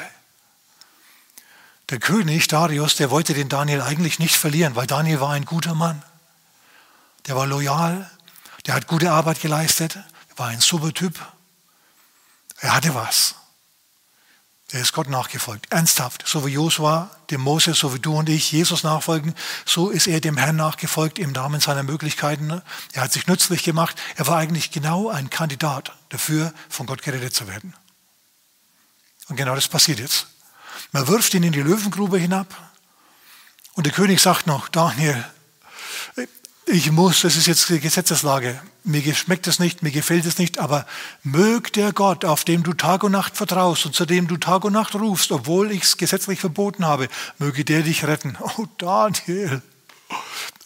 Der 1.89 1.99
König 1.99 2.47
Darius, 2.47 2.95
der 2.95 3.09
wollte 3.09 3.33
den 3.33 3.49
Daniel 3.49 3.81
eigentlich 3.81 4.19
nicht 4.19 4.35
verlieren, 4.35 4.75
weil 4.75 4.85
Daniel 4.85 5.21
war 5.21 5.31
ein 5.31 5.45
guter 5.45 5.73
Mann. 5.73 6.03
Der 7.25 7.35
war 7.35 7.47
loyal, 7.47 8.09
der 8.67 8.75
hat 8.75 8.85
gute 8.85 9.11
Arbeit 9.11 9.41
geleistet, 9.41 9.97
war 10.35 10.47
ein 10.47 10.61
super 10.61 10.93
Typ. 10.93 11.19
Er 12.59 12.75
hatte 12.75 12.93
was. 12.93 13.35
Er 14.71 14.81
ist 14.81 14.93
Gott 14.93 15.09
nachgefolgt, 15.09 15.71
ernsthaft. 15.71 16.23
So 16.27 16.45
wie 16.45 16.51
Josua, 16.51 17.09
dem 17.31 17.41
Moses, 17.41 17.79
so 17.79 17.93
wie 17.93 17.99
du 17.99 18.15
und 18.15 18.29
ich 18.29 18.51
Jesus 18.51 18.83
nachfolgen, 18.83 19.33
so 19.65 19.89
ist 19.89 20.05
er 20.05 20.21
dem 20.21 20.37
Herrn 20.37 20.57
nachgefolgt 20.57 21.17
im 21.17 21.35
Rahmen 21.35 21.59
seiner 21.59 21.81
Möglichkeiten. 21.81 22.61
Er 22.93 23.01
hat 23.01 23.11
sich 23.11 23.25
nützlich 23.25 23.63
gemacht. 23.63 23.99
Er 24.15 24.27
war 24.27 24.37
eigentlich 24.37 24.69
genau 24.69 25.09
ein 25.09 25.31
Kandidat 25.31 25.93
dafür, 26.09 26.53
von 26.69 26.85
Gott 26.85 27.01
gerettet 27.01 27.33
zu 27.33 27.47
werden. 27.47 27.73
Und 29.27 29.37
genau 29.37 29.55
das 29.55 29.67
passiert 29.67 29.99
jetzt. 29.99 30.27
Man 30.91 31.07
wirft 31.07 31.33
ihn 31.33 31.43
in 31.43 31.51
die 31.51 31.61
Löwengrube 31.61 32.19
hinab 32.19 32.55
und 33.73 33.85
der 33.85 33.93
König 33.93 34.21
sagt 34.21 34.45
noch, 34.45 34.67
Daniel, 34.69 35.23
ich 36.71 36.91
muss, 36.91 37.21
das 37.21 37.35
ist 37.35 37.47
jetzt 37.47 37.67
die 37.69 37.79
Gesetzeslage, 37.79 38.61
mir 38.83 39.15
schmeckt 39.15 39.47
es 39.47 39.59
nicht, 39.59 39.81
mir 39.81 39.91
gefällt 39.91 40.25
es 40.25 40.37
nicht, 40.37 40.59
aber 40.59 40.85
mög 41.23 41.73
der 41.73 41.91
Gott, 41.93 42.25
auf 42.25 42.43
dem 42.43 42.63
du 42.63 42.73
Tag 42.73 43.03
und 43.03 43.11
Nacht 43.11 43.35
vertraust 43.35 43.85
und 43.87 43.95
zu 43.95 44.05
dem 44.05 44.27
du 44.27 44.37
Tag 44.37 44.63
und 44.65 44.73
Nacht 44.73 44.93
rufst, 44.95 45.31
obwohl 45.31 45.71
ich 45.71 45.83
es 45.83 45.97
gesetzlich 45.97 46.39
verboten 46.39 46.85
habe, 46.85 47.09
möge 47.39 47.65
der 47.65 47.81
dich 47.81 48.05
retten. 48.05 48.37
Oh 48.57 48.67
Daniel. 48.77 49.61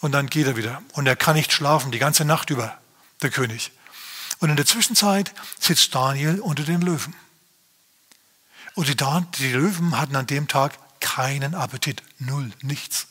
Und 0.00 0.12
dann 0.12 0.28
geht 0.28 0.46
er 0.46 0.56
wieder. 0.56 0.82
Und 0.92 1.06
er 1.06 1.16
kann 1.16 1.36
nicht 1.36 1.52
schlafen, 1.52 1.90
die 1.90 1.98
ganze 1.98 2.24
Nacht 2.24 2.50
über, 2.50 2.76
der 3.22 3.30
König. 3.30 3.72
Und 4.40 4.50
in 4.50 4.56
der 4.56 4.66
Zwischenzeit 4.66 5.32
sitzt 5.58 5.94
Daniel 5.94 6.40
unter 6.40 6.64
den 6.64 6.82
Löwen. 6.82 7.14
Und 8.74 8.88
die, 8.88 8.96
die 9.38 9.52
Löwen 9.52 9.98
hatten 9.98 10.16
an 10.16 10.26
dem 10.26 10.48
Tag 10.48 10.78
keinen 11.00 11.54
Appetit, 11.54 12.02
null, 12.18 12.50
nichts. 12.62 13.06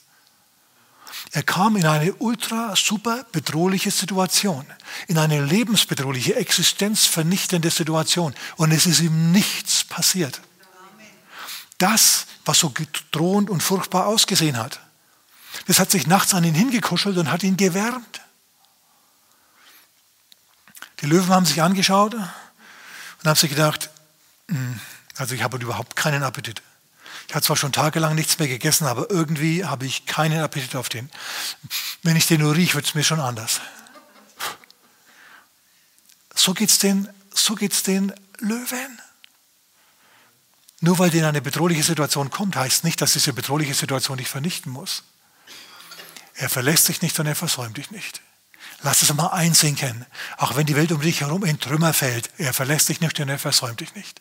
Er 1.32 1.43
kam 1.43 1.75
in 1.75 1.86
eine 1.86 2.13
ultra 2.15 2.75
super 2.75 3.25
bedrohliche 3.32 3.91
Situation, 3.91 4.65
in 5.08 5.17
eine 5.17 5.43
lebensbedrohliche, 5.43 6.36
existenzvernichtende 6.36 7.70
Situation 7.70 8.34
und 8.58 8.72
es 8.72 8.86
ist 8.86 9.00
ihm 9.00 9.32
nichts 9.32 9.84
passiert. 9.84 10.41
Das, 11.77 12.27
was 12.46 12.60
so 12.60 12.74
drohend 13.12 13.50
und 13.50 13.62
furchtbar 13.62 14.08
ausgesehen 14.08 14.58
hat, 14.58 14.79
das 15.67 15.79
hat 15.79 15.91
sich 15.91 16.08
nachts 16.08 16.34
an 16.34 16.43
ihn 16.43 16.55
hingekuschelt 16.55 17.17
und 17.17 17.32
hat 17.32 17.43
ihn 17.43 17.58
gewärmt. 17.58 18.22
Die 21.01 21.05
Löwen 21.05 21.29
haben 21.29 21.46
sich 21.46 21.62
angeschaut 21.62 22.13
und 22.13 23.25
haben 23.25 23.36
sich 23.36 23.50
gedacht, 23.50 23.89
hm, 24.50 24.79
also 25.17 25.36
ich 25.36 25.43
habe 25.43 25.58
überhaupt 25.58 25.96
keinen 25.96 26.24
Appetit. 26.24 26.62
Ich 27.27 27.36
habe 27.36 27.44
zwar 27.44 27.56
schon 27.56 27.72
tagelang 27.72 28.15
nichts 28.15 28.39
mehr 28.39 28.48
gegessen, 28.48 28.86
aber 28.86 29.10
irgendwie 29.10 29.65
habe 29.65 29.86
ich 29.86 30.06
keinen 30.06 30.39
Appetit 30.39 30.75
auf 30.75 30.89
den. 30.89 31.10
Wenn 32.01 32.15
ich 32.15 32.27
den 32.27 32.42
nur 32.42 32.56
rieche, 32.56 32.75
wird 32.75 32.86
es 32.86 32.96
mir 32.96 33.03
schon 33.03 33.20
anders. 33.20 33.62
So 36.36 36.53
geht 36.53 36.70
es 36.70 36.80
den, 36.80 37.10
so 37.34 37.56
den 37.56 38.13
Löwen. 38.39 39.00
Nur 40.82 41.00
weil 41.00 41.10
denen 41.10 41.25
eine 41.25 41.42
bedrohliche 41.42 41.84
Situation 41.84 42.30
kommt, 42.30 42.58
heißt 42.58 42.84
nicht, 42.84 43.00
dass 43.01 43.13
diese 43.13 43.32
bedrohliche 43.32 43.74
Situation 43.74 44.18
dich 44.18 44.27
vernichten 44.27 44.72
muss. 44.72 45.03
Er 46.36 46.50
verlässt 46.50 46.89
dich 46.89 47.01
nicht 47.01 47.18
und 47.20 47.27
er 47.27 47.36
versäumt 47.36 47.77
dich 47.77 47.92
nicht. 47.92 48.22
Lass 48.82 49.01
es 49.01 49.13
mal 49.13 49.27
einsinken. 49.27 50.06
Auch 50.38 50.58
wenn 50.58 50.65
die 50.65 50.75
Welt 50.75 50.92
um 50.92 51.00
dich 51.00 51.22
herum 51.22 51.46
in 51.46 51.60
Trümmer 51.60 51.94
fällt, 51.94 52.30
er 52.38 52.53
verlässt 52.53 52.89
dich 52.89 53.00
nicht 53.00 53.18
und 53.20 53.30
er 53.30 53.39
versäumt 53.39 53.80
dich 53.80 53.96
nicht. 53.96 54.20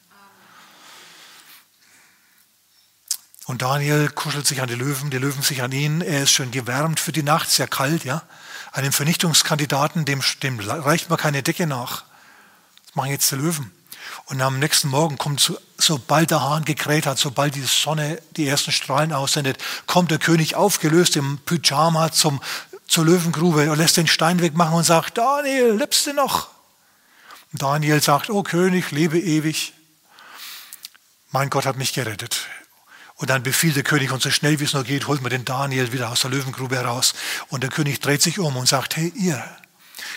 Und 3.46 3.62
Daniel 3.62 4.08
kuschelt 4.08 4.46
sich 4.46 4.62
an 4.62 4.68
die 4.68 4.74
Löwen, 4.74 5.10
die 5.10 5.18
Löwen 5.18 5.42
sich 5.42 5.62
an 5.62 5.72
ihn. 5.72 6.00
Er 6.00 6.22
ist 6.22 6.32
schon 6.32 6.50
gewärmt 6.50 7.00
für 7.00 7.12
die 7.12 7.24
Nacht, 7.24 7.50
sehr 7.50 7.66
kalt, 7.66 8.04
ja. 8.04 8.22
Einem 8.70 8.92
Vernichtungskandidaten, 8.92 10.04
dem, 10.04 10.22
dem 10.42 10.60
reicht 10.60 11.10
man 11.10 11.18
keine 11.18 11.42
Decke 11.42 11.66
nach. 11.66 12.04
Das 12.86 12.94
machen 12.94 13.10
jetzt 13.10 13.30
die 13.30 13.36
Löwen. 13.36 13.70
Und 14.26 14.40
am 14.40 14.58
nächsten 14.58 14.88
Morgen 14.88 15.18
kommt, 15.18 15.40
so, 15.40 15.58
sobald 15.76 16.30
der 16.30 16.42
Hahn 16.42 16.64
gekräht 16.64 17.06
hat, 17.06 17.18
sobald 17.18 17.54
die 17.54 17.62
Sonne 17.62 18.22
die 18.36 18.46
ersten 18.46 18.72
Strahlen 18.72 19.12
aussendet, 19.12 19.58
kommt 19.86 20.10
der 20.10 20.18
König 20.18 20.54
aufgelöst 20.54 21.16
im 21.16 21.38
Pyjama 21.38 22.12
zum, 22.12 22.40
zur 22.86 23.04
Löwengrube 23.04 23.70
und 23.70 23.78
lässt 23.78 23.96
den 23.96 24.06
Stein 24.06 24.40
wegmachen 24.40 24.74
und 24.74 24.84
sagt, 24.84 25.18
Daniel, 25.18 25.72
lebst 25.72 26.06
du 26.06 26.14
noch? 26.14 26.48
Daniel 27.52 28.00
sagt, 28.02 28.30
oh 28.30 28.42
König, 28.42 28.92
lebe 28.92 29.18
ewig. 29.18 29.74
Mein 31.30 31.50
Gott 31.50 31.66
hat 31.66 31.76
mich 31.76 31.92
gerettet. 31.92 32.46
Und 33.22 33.30
dann 33.30 33.44
befiehlt 33.44 33.76
der 33.76 33.84
König, 33.84 34.10
und 34.10 34.20
so 34.20 34.32
schnell 34.32 34.58
wie 34.58 34.64
es 34.64 34.72
nur 34.72 34.82
geht, 34.82 35.06
holt 35.06 35.22
man 35.22 35.30
den 35.30 35.44
Daniel 35.44 35.92
wieder 35.92 36.10
aus 36.10 36.22
der 36.22 36.30
Löwengrube 36.32 36.74
heraus. 36.74 37.14
Und 37.50 37.62
der 37.62 37.70
König 37.70 38.00
dreht 38.00 38.20
sich 38.20 38.40
um 38.40 38.56
und 38.56 38.66
sagt, 38.66 38.96
hey 38.96 39.12
ihr, 39.14 39.40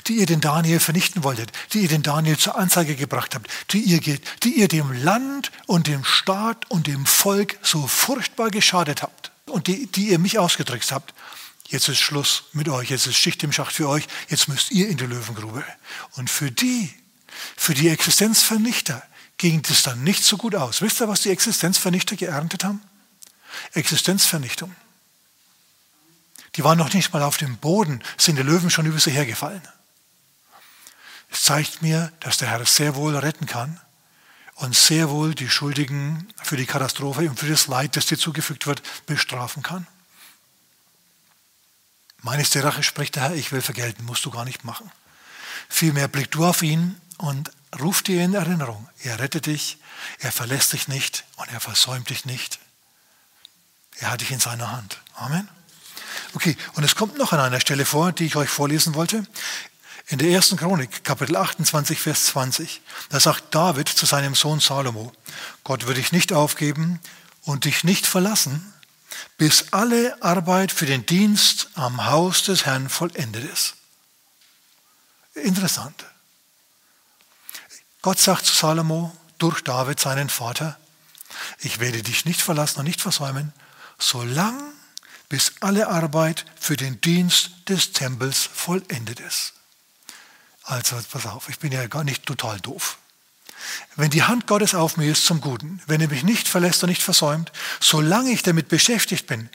die 0.07 0.13
ihr 0.13 0.25
den 0.25 0.41
Daniel 0.41 0.79
vernichten 0.79 1.23
wolltet, 1.23 1.51
die 1.71 1.81
ihr 1.81 1.87
den 1.87 2.01
Daniel 2.01 2.35
zur 2.35 2.55
Anzeige 2.55 2.95
gebracht 2.95 3.35
habt, 3.35 3.47
die 3.69 3.81
ihr, 3.81 3.99
die 4.41 4.59
ihr 4.59 4.67
dem 4.67 4.91
Land 4.91 5.51
und 5.67 5.85
dem 5.85 6.03
Staat 6.03 6.65
und 6.71 6.87
dem 6.87 7.05
Volk 7.05 7.59
so 7.61 7.85
furchtbar 7.85 8.49
geschadet 8.49 9.03
habt 9.03 9.31
und 9.45 9.67
die, 9.67 9.85
die 9.85 10.09
ihr 10.09 10.17
mich 10.17 10.39
ausgedrückt 10.39 10.91
habt, 10.91 11.13
jetzt 11.67 11.87
ist 11.87 11.99
Schluss 11.99 12.45
mit 12.53 12.69
euch, 12.69 12.89
jetzt 12.89 13.05
ist 13.05 13.17
Schicht 13.17 13.43
im 13.43 13.51
Schacht 13.51 13.73
für 13.73 13.87
euch, 13.87 14.07
jetzt 14.29 14.47
müsst 14.47 14.71
ihr 14.71 14.89
in 14.89 14.97
die 14.97 15.05
Löwengrube. 15.05 15.63
Und 16.13 16.27
für 16.27 16.49
die, 16.49 16.91
für 17.55 17.75
die 17.75 17.89
Existenzvernichter 17.89 19.03
ging 19.37 19.61
das 19.61 19.83
dann 19.83 20.03
nicht 20.03 20.23
so 20.23 20.37
gut 20.37 20.55
aus. 20.55 20.81
Wisst 20.81 21.01
ihr, 21.01 21.07
was 21.07 21.21
die 21.21 21.29
Existenzvernichter 21.29 22.15
geerntet 22.15 22.63
haben? 22.63 22.81
Existenzvernichtung. 23.73 24.75
Die 26.55 26.63
waren 26.63 26.77
noch 26.77 26.93
nicht 26.93 27.11
mal 27.13 27.21
auf 27.21 27.37
dem 27.37 27.57
Boden, 27.57 28.01
sind 28.17 28.37
die 28.37 28.43
Löwen 28.43 28.69
schon 28.69 28.85
über 28.85 28.99
sie 28.99 29.11
hergefallen. 29.11 29.61
Es 31.29 31.43
zeigt 31.43 31.81
mir, 31.81 32.11
dass 32.21 32.37
der 32.37 32.49
Herr 32.49 32.65
sehr 32.65 32.95
wohl 32.95 33.15
retten 33.15 33.45
kann 33.45 33.79
und 34.55 34.73
sehr 34.75 35.09
wohl 35.09 35.35
die 35.35 35.49
Schuldigen 35.49 36.29
für 36.41 36.55
die 36.55 36.65
Katastrophe 36.65 37.29
und 37.29 37.39
für 37.39 37.49
das 37.49 37.67
Leid, 37.67 37.97
das 37.97 38.05
dir 38.05 38.17
zugefügt 38.17 38.67
wird, 38.67 38.81
bestrafen 39.05 39.63
kann. 39.63 39.85
Meines 42.21 42.51
die 42.51 42.59
Rache, 42.59 42.83
spricht 42.83 43.15
der 43.17 43.23
Herr, 43.23 43.35
ich 43.35 43.51
will 43.51 43.61
vergelten, 43.61 44.05
musst 44.05 44.25
du 44.25 44.31
gar 44.31 44.45
nicht 44.45 44.63
machen. 44.63 44.89
Vielmehr 45.67 46.07
blick 46.07 46.31
du 46.31 46.45
auf 46.45 46.63
ihn 46.63 46.99
und 47.17 47.51
ruf 47.79 48.01
dir 48.01 48.23
in 48.23 48.33
Erinnerung, 48.33 48.87
er 49.03 49.19
rettet 49.19 49.47
dich, 49.47 49.77
er 50.19 50.31
verlässt 50.31 50.73
dich 50.73 50.87
nicht 50.87 51.25
und 51.35 51.51
er 51.51 51.59
versäumt 51.59 52.09
dich 52.09 52.25
nicht. 52.25 52.59
Er 53.99 54.11
hat 54.11 54.21
dich 54.21 54.31
in 54.31 54.39
seiner 54.39 54.71
Hand. 54.71 54.99
Amen. 55.15 55.47
Okay, 56.33 56.57
und 56.73 56.83
es 56.83 56.95
kommt 56.95 57.17
noch 57.17 57.31
an 57.31 57.39
einer 57.39 57.59
Stelle 57.59 57.85
vor, 57.85 58.11
die 58.11 58.25
ich 58.25 58.35
euch 58.35 58.49
vorlesen 58.49 58.93
wollte. 58.93 59.25
In 60.07 60.19
der 60.19 60.29
ersten 60.29 60.57
Chronik, 60.57 61.03
Kapitel 61.03 61.35
28, 61.35 61.99
Vers 61.99 62.25
20, 62.27 62.81
da 63.09 63.19
sagt 63.19 63.55
David 63.55 63.89
zu 63.89 64.05
seinem 64.05 64.35
Sohn 64.35 64.59
Salomo, 64.59 65.11
Gott 65.63 65.87
wird 65.87 65.97
dich 65.97 66.11
nicht 66.11 66.31
aufgeben 66.31 66.99
und 67.41 67.65
dich 67.65 67.83
nicht 67.83 68.05
verlassen, 68.05 68.73
bis 69.37 69.73
alle 69.73 70.21
Arbeit 70.21 70.71
für 70.71 70.85
den 70.85 71.05
Dienst 71.05 71.69
am 71.73 72.05
Haus 72.05 72.43
des 72.43 72.65
Herrn 72.65 72.89
vollendet 72.89 73.51
ist. 73.51 73.75
Interessant. 75.33 76.05
Gott 78.01 78.19
sagt 78.19 78.45
zu 78.45 78.53
Salomo 78.53 79.15
durch 79.39 79.63
David, 79.63 79.99
seinen 79.99 80.29
Vater, 80.29 80.77
ich 81.59 81.79
werde 81.79 82.03
dich 82.03 82.25
nicht 82.25 82.41
verlassen 82.41 82.79
und 82.79 82.85
nicht 82.85 83.01
versäumen, 83.01 83.53
solange 83.97 84.63
bis 85.29 85.53
alle 85.59 85.87
Arbeit 85.87 86.45
für 86.59 86.77
den 86.77 87.01
Dienst 87.01 87.51
des 87.67 87.93
Tempels 87.93 88.43
vollendet 88.43 89.19
ist. 89.19 89.53
Also, 90.63 90.97
pass 91.11 91.25
auf, 91.25 91.49
ich 91.49 91.59
bin 91.59 91.71
ja 91.71 91.85
gar 91.87 92.03
nicht 92.03 92.25
total 92.25 92.59
doof. 92.59 92.97
Wenn 93.95 94.11
die 94.11 94.23
Hand 94.23 94.47
Gottes 94.47 94.75
auf 94.75 94.97
mir 94.97 95.11
ist 95.11 95.25
zum 95.25 95.41
Guten, 95.41 95.81
wenn 95.87 96.01
er 96.01 96.07
mich 96.07 96.23
nicht 96.23 96.47
verlässt 96.47 96.83
und 96.83 96.89
nicht 96.89 97.03
versäumt, 97.03 97.51
solange 97.79 98.31
ich 98.31 98.43
damit 98.43 98.67
beschäftigt 98.67 99.27
bin, 99.27 99.49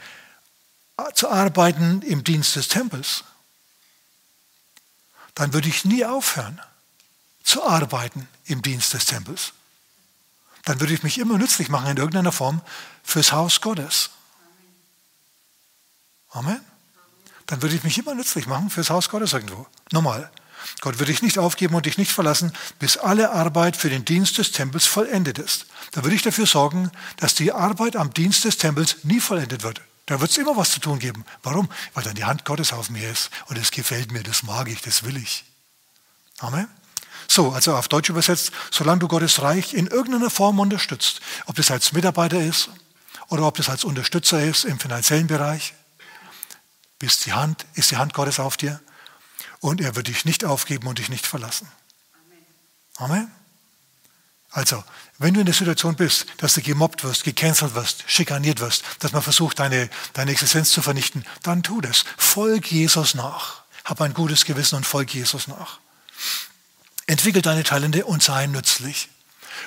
zu 1.15 1.31
arbeiten 1.31 2.03
im 2.03 2.25
Dienst 2.25 2.57
des 2.57 2.69
Tempels, 2.69 3.25
dann 5.35 5.53
würde 5.53 5.69
ich 5.69 5.85
nie 5.85 6.05
aufhören 6.05 6.61
zu 7.43 7.67
arbeiten 7.67 8.29
im 8.45 8.63
Dienst 8.63 8.93
des 8.95 9.07
Tempels. 9.07 9.53
Dann 10.65 10.79
würde 10.81 10.93
ich 10.93 11.03
mich 11.03 11.19
immer 11.19 11.39
nützlich 11.39 11.69
machen 11.69 11.91
in 11.91 11.97
irgendeiner 11.97 12.33
Form 12.33 12.61
fürs 13.03 13.33
Haus 13.33 13.61
Gottes. 13.61 14.11
Amen. 16.31 16.61
Dann 17.47 17.63
würde 17.63 17.75
ich 17.75 17.83
mich 17.83 17.99
immer 17.99 18.15
nützlich 18.15 18.47
machen 18.47 18.71
fürs 18.71 18.91
Haus 18.91 19.09
Gottes 19.09 19.33
irgendwo. 19.33 19.67
Normal. 19.91 20.31
Gott 20.81 20.99
wird 20.99 21.09
dich 21.09 21.23
nicht 21.23 21.39
aufgeben 21.39 21.75
und 21.75 21.87
dich 21.87 21.99
nicht 21.99 22.13
verlassen, 22.13 22.53
bis 22.79 22.97
alle 22.97 23.31
Arbeit 23.33 23.77
für 23.77 23.91
den 23.91 24.05
Dienst 24.05 24.39
des 24.39 24.53
Tempels 24.53 24.87
vollendet 24.87 25.39
ist. 25.39 25.67
Da 25.93 26.05
würde 26.05 26.15
ich 26.15 26.23
dafür 26.23 26.47
sorgen, 26.47 26.91
dass 27.17 27.35
die 27.35 27.53
Arbeit 27.53 27.97
am 27.97 28.13
Dienst 28.13 28.45
des 28.45 28.59
Tempels 28.59 28.99
nie 29.03 29.21
vollendet 29.21 29.63
wird. 29.63 29.81
Da 30.07 30.21
wird 30.21 30.31
es 30.31 30.39
immer 30.39 30.57
was 30.57 30.71
zu 30.71 30.81
tun 30.81 30.99
geben. 30.99 31.25
Warum? 31.43 31.69
Weil 31.95 32.05
dann 32.05 32.15
die 32.15 32.25
Hand 32.25 32.45
Gottes 32.45 32.73
auf 32.73 32.91
mir 32.91 33.11
ist. 33.11 33.31
Und 33.47 33.59
es 33.59 33.71
gefällt 33.71 34.13
mir, 34.13 34.23
das 34.23 34.43
mag 34.43 34.69
ich, 34.69 34.81
das 34.83 35.03
will 35.05 35.17
ich. 35.17 35.45
Amen. 36.39 36.69
So, 37.29 37.53
also 37.53 37.77
auf 37.77 37.87
Deutsch 37.87 38.09
übersetzt, 38.09 38.51
solange 38.73 38.99
du 38.99 39.09
Gottes 39.09 39.41
Reich 39.41 39.73
in 39.73 39.87
irgendeiner 39.87 40.31
Form 40.31 40.59
unterstützt, 40.59 41.21
ob 41.47 41.55
das 41.55 41.71
als 41.71 41.93
Mitarbeiter 41.93 42.41
ist 42.41 42.71
oder 43.29 43.45
ob 43.45 43.57
das 43.57 43.69
als 43.69 43.85
Unterstützer 43.85 44.43
ist 44.43 44.65
im 44.65 44.81
finanziellen 44.81 45.29
Bereich, 45.29 45.75
ist 47.01 47.27
die 47.27 47.33
Hand, 47.33 47.67
ist 47.75 47.91
die 47.91 47.97
Hand 47.97 48.15
Gottes 48.15 48.39
auf 48.39 48.57
dir 48.57 48.81
und 49.61 49.81
er 49.81 49.97
wird 49.97 50.09
dich 50.09 50.25
nicht 50.25 50.45
aufgeben 50.45 50.87
und 50.87 50.99
dich 50.99 51.09
nicht 51.09 51.27
verlassen. 51.27 51.69
Amen. 52.97 53.31
Also, 54.53 54.83
wenn 55.19 55.35
du 55.35 55.41
in 55.41 55.47
der 55.47 55.55
Situation 55.55 55.95
bist, 55.95 56.27
dass 56.39 56.55
du 56.55 56.63
gemobbt 56.63 57.05
wirst, 57.05 57.25
gecancelt 57.25 57.75
wirst, 57.75 58.05
schikaniert 58.09 58.59
wirst, 58.61 58.83
dass 58.99 59.13
man 59.13 59.23
versucht, 59.23 59.61
deine, 59.61 59.89
deine 60.13 60.33
Existenz 60.33 60.71
zu 60.71 60.83
vernichten, 60.83 61.25
dann 61.43 61.63
tu 61.63 61.81
das. 61.81 62.05
Folg 62.17 62.71
Jesus 62.71 63.15
nach. 63.15 63.63
Hab 63.85 64.01
ein 64.01 64.13
gutes 64.13 64.45
Gewissen 64.45 64.77
und 64.77 64.87
folg 64.87 65.15
Jesus 65.15 65.47
nach. 65.47 65.79
Entwickel 67.07 67.43
deine 67.43 67.65
Talente 67.65 68.05
und 68.05 68.23
sei 68.23 68.47
nützlich. 68.47 69.09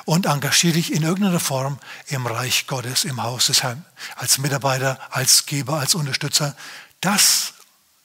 Und 0.06 0.26
engagiere 0.26 0.74
dich 0.74 0.92
in 0.92 1.04
irgendeiner 1.04 1.40
Form 1.40 1.80
im 2.08 2.26
Reich 2.26 2.68
Gottes, 2.68 3.04
im 3.04 3.22
Haus 3.22 3.46
des 3.46 3.64
Herrn. 3.64 3.86
Als 4.16 4.38
Mitarbeiter, 4.38 5.00
als 5.12 5.46
Geber, 5.46 5.80
als 5.80 5.96
Unterstützer. 5.96 6.56
Das 7.04 7.54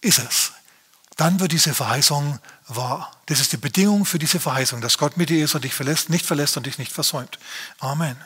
ist 0.00 0.18
es 0.18 0.52
dann 1.18 1.40
wird 1.40 1.50
diese 1.50 1.74
Verheißung 1.74 2.38
wahr. 2.68 3.10
Das 3.26 3.40
ist 3.40 3.52
die 3.52 3.56
Bedingung 3.56 4.04
für 4.04 4.20
diese 4.20 4.38
Verheißung, 4.38 4.80
dass 4.80 4.98
Gott 4.98 5.16
mit 5.16 5.30
dir 5.30 5.44
ist 5.44 5.54
und 5.56 5.64
dich 5.64 5.74
verlässt, 5.74 6.10
nicht 6.10 6.24
verlässt 6.24 6.56
und 6.56 6.64
dich 6.64 6.78
nicht 6.78 6.92
versäumt. 6.92 7.40
Amen. 7.80 8.16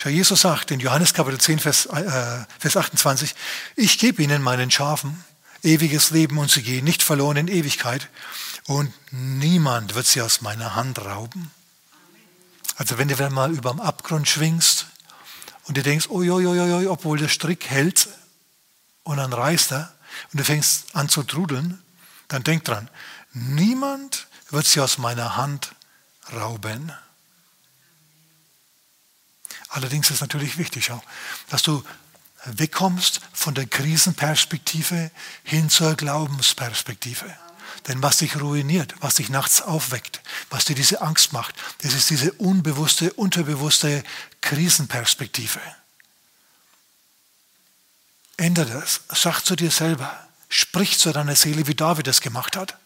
Schau, 0.00 0.10
Jesus 0.10 0.42
sagt 0.42 0.70
in 0.70 0.78
Johannes 0.78 1.14
Kapitel 1.14 1.40
10, 1.40 1.58
Vers, 1.58 1.86
äh, 1.86 2.44
Vers 2.58 2.76
28, 2.76 3.34
ich 3.76 3.98
gebe 3.98 4.22
ihnen 4.22 4.42
meinen 4.42 4.70
Schafen 4.70 5.24
ewiges 5.62 6.10
Leben 6.10 6.36
und 6.36 6.50
sie 6.50 6.62
gehen 6.62 6.84
nicht 6.84 7.02
verloren 7.02 7.38
in 7.38 7.48
Ewigkeit 7.48 8.10
und 8.66 8.92
niemand 9.10 9.94
wird 9.94 10.06
sie 10.06 10.20
aus 10.20 10.42
meiner 10.42 10.74
Hand 10.74 10.98
rauben. 10.98 11.50
Also 12.76 12.98
wenn 12.98 13.08
du 13.08 13.30
mal 13.30 13.52
über 13.52 13.70
dem 13.70 13.80
Abgrund 13.80 14.28
schwingst 14.28 14.86
und 15.64 15.78
du 15.78 15.82
denkst, 15.82 16.10
oi, 16.10 16.30
oi, 16.30 16.46
oi, 16.46 16.88
obwohl 16.88 17.18
der 17.18 17.28
Strick 17.28 17.70
hält 17.70 18.08
und 19.04 19.16
dann 19.16 19.32
reißt 19.32 19.72
er 19.72 19.92
und 20.32 20.40
du 20.40 20.44
fängst 20.44 20.94
an 20.94 21.08
zu 21.08 21.22
trudeln, 21.22 21.82
dann 22.28 22.44
denk 22.44 22.64
dran, 22.64 22.88
niemand 23.32 24.26
wird 24.50 24.66
sie 24.66 24.80
aus 24.80 24.98
meiner 24.98 25.36
Hand 25.36 25.74
rauben. 26.32 26.92
Allerdings 29.68 30.10
ist 30.10 30.20
natürlich 30.20 30.58
wichtig 30.58 30.90
dass 31.48 31.62
du 31.62 31.82
wegkommst 32.44 33.20
von 33.32 33.54
der 33.54 33.66
Krisenperspektive 33.66 35.10
hin 35.44 35.70
zur 35.70 35.94
Glaubensperspektive. 35.94 37.34
Denn 37.88 38.02
was 38.02 38.18
dich 38.18 38.40
ruiniert, 38.40 38.94
was 39.00 39.16
dich 39.16 39.28
nachts 39.28 39.62
aufweckt, 39.62 40.20
was 40.50 40.66
dir 40.66 40.74
diese 40.74 41.00
Angst 41.00 41.32
macht, 41.32 41.54
das 41.78 41.94
ist 41.94 42.10
diese 42.10 42.32
unbewusste, 42.32 43.12
unterbewusste 43.14 44.04
Krisenperspektive. 44.40 45.60
Ändere 48.36 48.80
das. 48.80 49.02
Sag 49.08 49.40
zu 49.42 49.56
dir 49.56 49.70
selber, 49.70 50.22
Sprich 50.54 50.98
zu 50.98 51.10
deiner 51.12 51.34
Seele, 51.34 51.66
wie 51.66 51.74
David 51.74 52.08
es 52.08 52.20
gemacht 52.20 52.58
hat. 52.58 52.76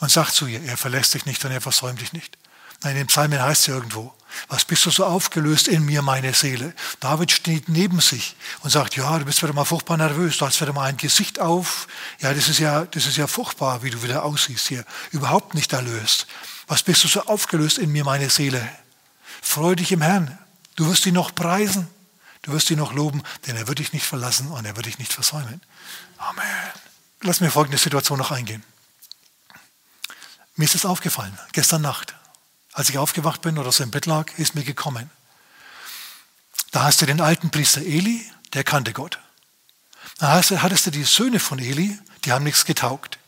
Und 0.00 0.10
sag 0.10 0.30
zu 0.30 0.46
ihr, 0.46 0.62
er 0.62 0.76
verlässt 0.76 1.14
dich 1.14 1.24
nicht 1.24 1.42
und 1.42 1.52
er 1.52 1.62
versäumt 1.62 2.02
dich 2.02 2.12
nicht. 2.12 2.36
Nein, 2.82 2.96
im 2.96 3.06
Psalmen 3.06 3.40
heißt 3.40 3.62
es 3.62 3.68
irgendwo, 3.68 4.14
was 4.48 4.66
bist 4.66 4.84
du 4.84 4.90
so 4.90 5.06
aufgelöst 5.06 5.68
in 5.68 5.86
mir, 5.86 6.02
meine 6.02 6.34
Seele? 6.34 6.74
David 7.00 7.32
steht 7.32 7.70
neben 7.70 8.00
sich 8.00 8.36
und 8.60 8.68
sagt, 8.68 8.94
ja, 8.94 9.18
du 9.18 9.24
bist 9.24 9.42
wieder 9.42 9.54
mal 9.54 9.64
furchtbar 9.64 9.96
nervös, 9.96 10.36
du 10.36 10.44
hast 10.44 10.60
wieder 10.60 10.74
mal 10.74 10.84
ein 10.84 10.98
Gesicht 10.98 11.40
auf. 11.40 11.88
Ja, 12.18 12.34
das 12.34 12.50
ist 12.50 12.58
ja, 12.58 12.84
das 12.84 13.06
ist 13.06 13.16
ja 13.16 13.26
furchtbar, 13.26 13.82
wie 13.82 13.88
du 13.88 14.02
wieder 14.02 14.22
aussiehst 14.22 14.68
hier. 14.68 14.84
Überhaupt 15.12 15.54
nicht 15.54 15.72
erlöst. 15.72 16.26
Was 16.66 16.82
bist 16.82 17.02
du 17.04 17.08
so 17.08 17.22
aufgelöst 17.22 17.78
in 17.78 17.90
mir, 17.90 18.04
meine 18.04 18.28
Seele? 18.28 18.68
Freu 19.40 19.74
dich 19.74 19.92
im 19.92 20.02
Herrn. 20.02 20.36
Du 20.76 20.90
wirst 20.90 21.06
ihn 21.06 21.14
noch 21.14 21.34
preisen. 21.34 21.88
Du 22.42 22.52
wirst 22.52 22.70
ihn 22.70 22.78
noch 22.78 22.92
loben, 22.92 23.22
denn 23.46 23.56
er 23.56 23.68
wird 23.68 23.78
dich 23.78 23.92
nicht 23.92 24.06
verlassen 24.06 24.50
und 24.50 24.64
er 24.64 24.76
wird 24.76 24.86
dich 24.86 24.98
nicht 24.98 25.12
versäumen. 25.12 25.60
Amen. 26.16 26.70
Lass 27.22 27.40
mir 27.40 27.50
folgende 27.50 27.78
Situation 27.78 28.18
noch 28.18 28.30
eingehen. 28.30 28.64
Mir 30.56 30.64
ist 30.64 30.74
es 30.74 30.86
aufgefallen, 30.86 31.38
gestern 31.52 31.82
Nacht, 31.82 32.14
als 32.72 32.88
ich 32.88 32.98
aufgewacht 32.98 33.42
bin 33.42 33.58
oder 33.58 33.72
so 33.72 33.82
im 33.82 33.90
Bett 33.90 34.06
lag, 34.06 34.32
ist 34.38 34.54
mir 34.54 34.64
gekommen. 34.64 35.10
Da 36.70 36.84
hast 36.84 37.02
du 37.02 37.06
den 37.06 37.20
alten 37.20 37.50
Priester 37.50 37.80
Eli, 37.80 38.30
der 38.52 38.64
kannte 38.64 38.92
Gott. 38.92 39.18
Da 40.18 40.32
hattest 40.32 40.86
du 40.86 40.90
die 40.90 41.04
Söhne 41.04 41.40
von 41.40 41.58
Eli, 41.58 41.98
die 42.24 42.32
haben 42.32 42.44
nichts 42.44 42.64
getaugt. 42.64 43.18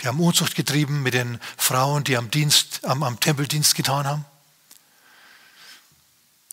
Die 0.00 0.08
haben 0.08 0.20
Unzucht 0.20 0.54
getrieben 0.54 1.02
mit 1.02 1.14
den 1.14 1.38
Frauen, 1.56 2.04
die 2.04 2.16
am, 2.16 2.30
Dienst, 2.30 2.84
am, 2.84 3.02
am 3.02 3.20
Tempeldienst 3.20 3.74
getan 3.74 4.06
haben. 4.06 4.24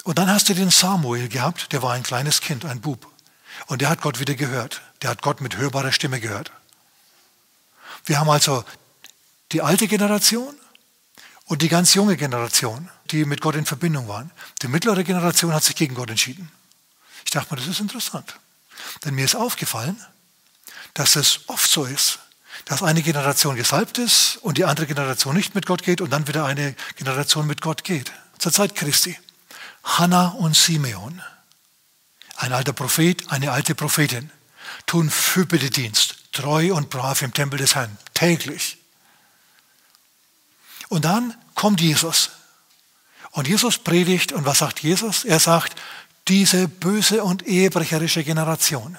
Und 0.03 0.17
dann 0.17 0.29
hast 0.29 0.49
du 0.49 0.53
den 0.53 0.69
Samuel 0.69 1.27
gehabt, 1.27 1.71
der 1.71 1.81
war 1.81 1.93
ein 1.93 2.03
kleines 2.03 2.41
Kind, 2.41 2.65
ein 2.65 2.81
Bub. 2.81 3.07
Und 3.67 3.81
der 3.81 3.89
hat 3.89 4.01
Gott 4.01 4.19
wieder 4.19 4.35
gehört. 4.35 4.81
Der 5.01 5.09
hat 5.09 5.21
Gott 5.21 5.41
mit 5.41 5.57
hörbarer 5.57 5.91
Stimme 5.91 6.19
gehört. 6.19 6.51
Wir 8.05 8.19
haben 8.19 8.29
also 8.29 8.63
die 9.51 9.61
alte 9.61 9.87
Generation 9.87 10.55
und 11.45 11.61
die 11.61 11.69
ganz 11.69 11.93
junge 11.93 12.17
Generation, 12.17 12.89
die 13.11 13.25
mit 13.25 13.41
Gott 13.41 13.55
in 13.55 13.65
Verbindung 13.65 14.07
waren. 14.07 14.31
Die 14.61 14.67
mittlere 14.67 15.03
Generation 15.03 15.53
hat 15.53 15.63
sich 15.63 15.75
gegen 15.75 15.95
Gott 15.95 16.09
entschieden. 16.09 16.51
Ich 17.25 17.31
dachte 17.31 17.53
mir, 17.53 17.59
das 17.59 17.67
ist 17.67 17.79
interessant. 17.79 18.35
Denn 19.03 19.15
mir 19.15 19.25
ist 19.25 19.35
aufgefallen, 19.35 19.99
dass 20.93 21.15
es 21.15 21.41
oft 21.47 21.69
so 21.69 21.85
ist, 21.85 22.19
dass 22.65 22.83
eine 22.83 23.01
Generation 23.01 23.55
gesalbt 23.55 23.97
ist 23.97 24.37
und 24.37 24.57
die 24.57 24.65
andere 24.65 24.85
Generation 24.85 25.35
nicht 25.35 25.55
mit 25.55 25.65
Gott 25.65 25.83
geht 25.83 26.01
und 26.01 26.11
dann 26.11 26.27
wieder 26.27 26.45
eine 26.45 26.75
Generation 26.95 27.47
mit 27.47 27.61
Gott 27.61 27.83
geht. 27.83 28.11
Zur 28.37 28.51
Zeit 28.51 28.75
Christi. 28.75 29.17
Hannah 29.97 30.29
und 30.29 30.55
Simeon, 30.55 31.21
ein 32.37 32.53
alter 32.53 32.73
Prophet, 32.73 33.31
eine 33.31 33.51
alte 33.51 33.75
Prophetin, 33.75 34.31
tun 34.85 35.09
Fürbitedienst, 35.09 36.31
treu 36.31 36.73
und 36.73 36.89
brav 36.89 37.21
im 37.21 37.33
Tempel 37.33 37.57
des 37.57 37.75
Herrn, 37.75 37.97
täglich. 38.13 38.77
Und 40.89 41.05
dann 41.05 41.35
kommt 41.55 41.81
Jesus. 41.81 42.31
Und 43.31 43.47
Jesus 43.47 43.77
predigt, 43.77 44.31
und 44.31 44.45
was 44.45 44.59
sagt 44.59 44.79
Jesus? 44.79 45.25
Er 45.25 45.39
sagt, 45.39 45.75
diese 46.27 46.67
böse 46.67 47.23
und 47.23 47.47
ehebrecherische 47.47 48.23
Generation 48.23 48.97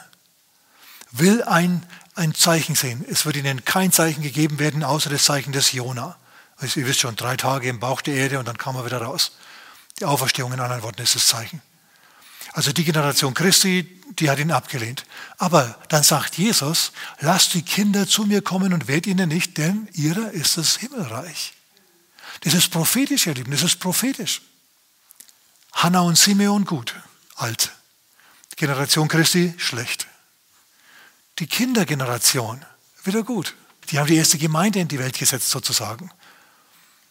will 1.13 1.43
ein, 1.43 1.85
ein 2.15 2.35
Zeichen 2.35 2.75
sehen. 2.75 3.05
Es 3.09 3.27
wird 3.27 3.37
ihnen 3.37 3.65
kein 3.65 3.93
Zeichen 3.93 4.23
gegeben 4.23 4.59
werden, 4.59 4.85
außer 4.85 5.11
das 5.11 5.25
Zeichen 5.25 5.53
des 5.53 5.73
Jona. 5.73 6.17
Also 6.57 6.81
ihr 6.81 6.87
wisst 6.87 7.01
schon, 7.01 7.17
drei 7.17 7.37
Tage 7.37 7.69
im 7.69 7.81
Bauch 7.81 8.01
der 8.01 8.15
Erde 8.15 8.39
und 8.39 8.47
dann 8.47 8.59
kam 8.59 8.77
er 8.77 8.85
wieder 8.85 9.03
raus. 9.03 9.33
Die 10.01 10.05
Auferstehung 10.07 10.53
in 10.53 10.61
anderen 10.61 10.83
Worten 10.83 11.03
ist 11.03 11.15
das 11.15 11.27
Zeichen. 11.27 11.61
Also 12.53 12.73
die 12.73 12.85
Generation 12.85 13.35
Christi, 13.35 14.01
die 14.19 14.31
hat 14.31 14.39
ihn 14.39 14.51
abgelehnt. 14.51 15.05
Aber 15.39 15.79
dann 15.89 16.03
sagt 16.03 16.37
Jesus, 16.37 16.93
lasst 17.21 17.55
die 17.55 17.63
Kinder 17.63 18.09
zu 18.09 18.25
mir 18.25 18.43
kommen 18.43 18.73
und 18.73 18.89
wehrt 18.89 19.07
ihnen 19.07 19.29
nicht, 19.29 19.59
denn 19.59 19.89
ihrer 19.93 20.31
ist 20.31 20.57
das 20.57 20.77
Himmelreich. 20.77 21.53
Das 22.43 22.55
ist 22.55 22.71
prophetisch, 22.71 23.27
ihr 23.27 23.35
Lieben, 23.35 23.53
das 23.53 23.63
ist 23.63 23.79
prophetisch. 23.79 24.43
Hannah 25.73 26.01
und 26.01 26.19
Simeon 26.19 26.65
gut, 26.65 26.95
alt. 27.37 27.71
Generation 28.57 29.09
Christi 29.09 29.55
schlecht. 29.57 30.07
Die 31.39 31.47
Kindergeneration 31.47 32.65
wieder 33.05 33.23
gut. 33.23 33.55
Die 33.91 33.99
haben 33.99 34.07
die 34.07 34.17
erste 34.17 34.39
Gemeinde 34.39 34.81
in 34.81 34.89
die 34.89 34.99
Welt 34.99 35.19
gesetzt 35.19 35.51
sozusagen. 35.51 36.11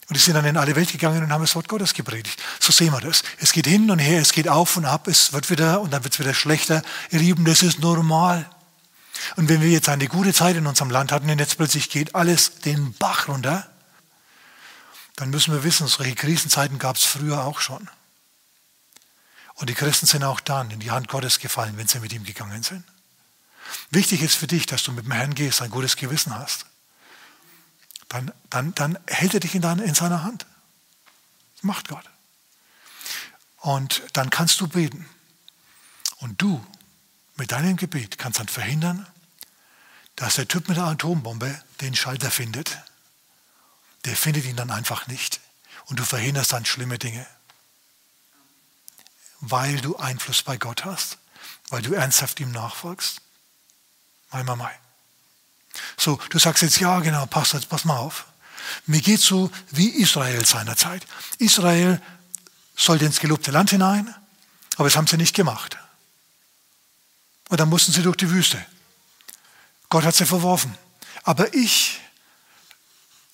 Und 0.09 0.15
die 0.15 0.19
sind 0.19 0.33
dann 0.33 0.45
in 0.45 0.57
alle 0.57 0.75
Welt 0.75 0.91
gegangen 0.91 1.23
und 1.23 1.31
haben 1.31 1.41
das 1.41 1.53
Wort 1.53 1.67
Gottes 1.67 1.93
gepredigt. 1.93 2.41
So 2.59 2.71
sehen 2.71 2.91
wir 2.91 2.99
das. 2.99 3.21
Es 3.37 3.51
geht 3.51 3.67
hin 3.67 3.91
und 3.91 3.99
her, 3.99 4.19
es 4.19 4.31
geht 4.31 4.47
auf 4.47 4.75
und 4.75 4.85
ab, 4.85 5.07
es 5.07 5.33
wird 5.33 5.51
wieder 5.51 5.81
und 5.81 5.93
dann 5.93 6.03
wird 6.03 6.15
es 6.15 6.19
wieder 6.19 6.33
schlechter. 6.33 6.81
Ihr 7.11 7.19
Lieben, 7.19 7.45
das 7.45 7.61
ist 7.61 7.77
normal. 7.77 8.49
Und 9.35 9.49
wenn 9.49 9.61
wir 9.61 9.69
jetzt 9.69 9.87
eine 9.87 10.07
gute 10.07 10.33
Zeit 10.33 10.55
in 10.55 10.65
unserem 10.65 10.89
Land 10.89 11.11
hatten 11.11 11.29
und 11.29 11.37
jetzt 11.37 11.57
plötzlich 11.57 11.91
geht 11.91 12.15
alles 12.15 12.59
den 12.61 12.93
Bach 12.93 13.27
runter, 13.27 13.69
dann 15.15 15.29
müssen 15.29 15.53
wir 15.53 15.63
wissen, 15.63 15.85
solche 15.85 16.15
Krisenzeiten 16.15 16.79
gab 16.79 16.95
es 16.95 17.03
früher 17.03 17.43
auch 17.43 17.59
schon. 17.59 17.87
Und 19.55 19.69
die 19.69 19.75
Christen 19.75 20.07
sind 20.07 20.23
auch 20.23 20.39
dann 20.39 20.71
in 20.71 20.79
die 20.79 20.89
Hand 20.89 21.07
Gottes 21.07 21.37
gefallen, 21.37 21.77
wenn 21.77 21.87
sie 21.87 21.99
mit 21.99 22.13
ihm 22.13 22.23
gegangen 22.23 22.63
sind. 22.63 22.83
Wichtig 23.91 24.23
ist 24.23 24.35
für 24.35 24.47
dich, 24.47 24.65
dass 24.65 24.81
du 24.81 24.91
mit 24.91 25.05
dem 25.05 25.11
Herrn 25.11 25.35
gehst, 25.35 25.61
ein 25.61 25.69
gutes 25.69 25.97
Gewissen 25.97 26.33
hast 26.33 26.65
dann, 28.09 28.33
dann, 28.49 28.75
dann 28.75 28.99
hält 29.07 29.35
er 29.35 29.39
dich 29.39 29.55
in, 29.55 29.61
deine, 29.61 29.83
in 29.83 29.93
seiner 29.93 30.23
Hand. 30.23 30.45
Das 31.55 31.63
macht 31.63 31.87
Gott. 31.87 32.05
Und 33.57 34.03
dann 34.13 34.29
kannst 34.29 34.59
du 34.59 34.67
beten. 34.67 35.07
Und 36.17 36.41
du 36.41 36.65
mit 37.35 37.51
deinem 37.51 37.77
Gebet 37.77 38.17
kannst 38.17 38.39
dann 38.39 38.47
verhindern, 38.47 39.07
dass 40.15 40.35
der 40.35 40.47
Typ 40.47 40.67
mit 40.67 40.77
der 40.77 40.85
Atombombe 40.85 41.63
den 41.79 41.95
Schalter 41.95 42.31
findet. 42.31 42.77
Der 44.05 44.17
findet 44.17 44.45
ihn 44.45 44.55
dann 44.55 44.71
einfach 44.71 45.07
nicht. 45.07 45.39
Und 45.85 45.99
du 45.99 46.03
verhinderst 46.03 46.51
dann 46.51 46.65
schlimme 46.65 46.99
Dinge. 46.99 47.25
Weil 49.39 49.79
du 49.79 49.95
Einfluss 49.97 50.41
bei 50.43 50.57
Gott 50.57 50.83
hast. 50.83 51.17
Weil 51.69 51.81
du 51.81 51.93
ernsthaft 51.93 52.39
ihm 52.39 52.51
nachfolgst. 52.51 53.21
Mai, 54.31 54.43
mai, 54.43 54.55
mai. 54.55 54.79
So, 55.97 56.19
du 56.29 56.39
sagst 56.39 56.63
jetzt, 56.63 56.79
ja, 56.79 56.99
genau, 56.99 57.25
pass, 57.25 57.53
jetzt, 57.53 57.69
pass 57.69 57.85
mal 57.85 57.97
auf. 57.97 58.25
Mir 58.85 59.01
geht 59.01 59.21
so 59.21 59.51
wie 59.71 59.89
Israel 59.89 60.45
seinerzeit. 60.45 61.05
Israel 61.37 62.01
sollte 62.75 63.05
ins 63.05 63.19
gelobte 63.19 63.51
Land 63.51 63.71
hinein, 63.71 64.13
aber 64.75 64.87
das 64.87 64.95
haben 64.95 65.07
sie 65.07 65.17
nicht 65.17 65.35
gemacht. 65.35 65.77
Und 67.49 67.59
dann 67.59 67.69
mussten 67.69 67.91
sie 67.91 68.03
durch 68.03 68.17
die 68.17 68.29
Wüste. 68.29 68.63
Gott 69.89 70.05
hat 70.05 70.15
sie 70.15 70.25
verworfen. 70.25 70.77
Aber 71.23 71.53
ich, 71.53 71.99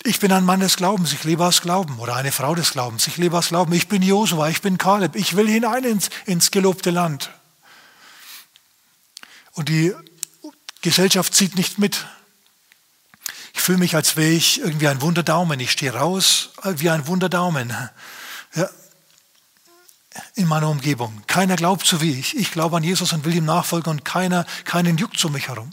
ich 0.04 0.20
bin 0.20 0.32
ein 0.32 0.46
Mann 0.46 0.62
des 0.62 0.78
Glaubens, 0.78 1.12
ich 1.14 1.24
lebe 1.26 1.46
aus 1.46 1.62
Glauben. 1.62 2.00
Oder 2.00 2.16
eine 2.16 2.32
Frau 2.32 2.56
des 2.56 2.72
Glaubens, 2.72 3.08
ich 3.08 3.18
lebe 3.18 3.38
aus 3.38 3.50
Glauben. 3.50 3.74
Ich 3.74 3.90
bin 3.90 4.02
Josua, 4.02 4.50
ich 4.50 4.62
bin 4.62 4.78
Kaleb, 4.78 5.16
ich 5.16 5.36
will 5.36 5.48
hinein 5.48 5.84
ins, 5.84 6.10
ins 6.26 6.52
gelobte 6.52 6.92
Land. 6.92 7.30
Und 9.52 9.70
die 9.70 9.94
Gesellschaft 10.82 11.34
zieht 11.34 11.56
nicht 11.56 11.78
mit. 11.78 12.06
Ich 13.56 13.62
fühle 13.62 13.78
mich, 13.78 13.96
als 13.96 14.18
wäre 14.18 14.32
ich 14.32 14.60
irgendwie 14.60 14.89
ein 14.89 15.02
Wunderdaumen. 15.02 15.60
Ich 15.62 15.72
stehe 15.72 15.94
raus 15.94 16.50
wie 16.63 16.89
ein 16.89 17.08
Wunderdaumen. 17.08 17.74
Ja. 18.54 18.70
In 20.36 20.48
meiner 20.48 20.70
Umgebung. 20.70 21.24
Keiner 21.26 21.56
glaubt 21.56 21.88
so 21.88 22.02
wie 22.02 22.20
ich. 22.20 22.36
Ich 22.38 22.52
glaube 22.52 22.78
an 22.78 22.84
Jesus 22.84 23.13
und 23.13 23.24
will 23.24 23.34
ihm 23.34 23.46
nachfolgen 23.46 23.89
und 23.91 24.06
keiner, 24.06 24.46
keinen 24.65 24.98
juckt 24.98 25.24
um 25.24 25.32
mich 25.32 25.48
herum. 25.48 25.72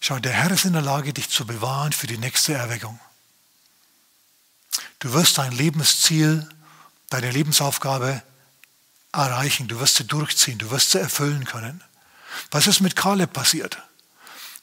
Schau, 0.00 0.18
der 0.20 0.32
Herr 0.32 0.50
ist 0.52 0.64
in 0.64 0.72
der 0.74 0.82
Lage, 0.82 1.12
dich 1.12 1.28
zu 1.28 1.44
bewahren 1.44 1.92
für 1.92 2.06
die 2.06 2.18
nächste 2.18 2.54
Erweckung. 2.54 3.00
Du 5.00 5.12
wirst 5.12 5.38
dein 5.38 5.52
Lebensziel, 5.52 6.48
deine 7.10 7.30
Lebensaufgabe 7.30 8.22
erreichen. 9.12 9.66
Du 9.66 9.80
wirst 9.80 9.96
sie 9.96 10.04
durchziehen. 10.04 10.58
Du 10.58 10.70
wirst 10.70 10.92
sie 10.92 11.00
erfüllen 11.00 11.44
können. 11.44 11.82
Was 12.52 12.68
ist 12.68 12.80
mit 12.80 12.94
Kaleb 12.96 13.32
passiert? 13.32 13.82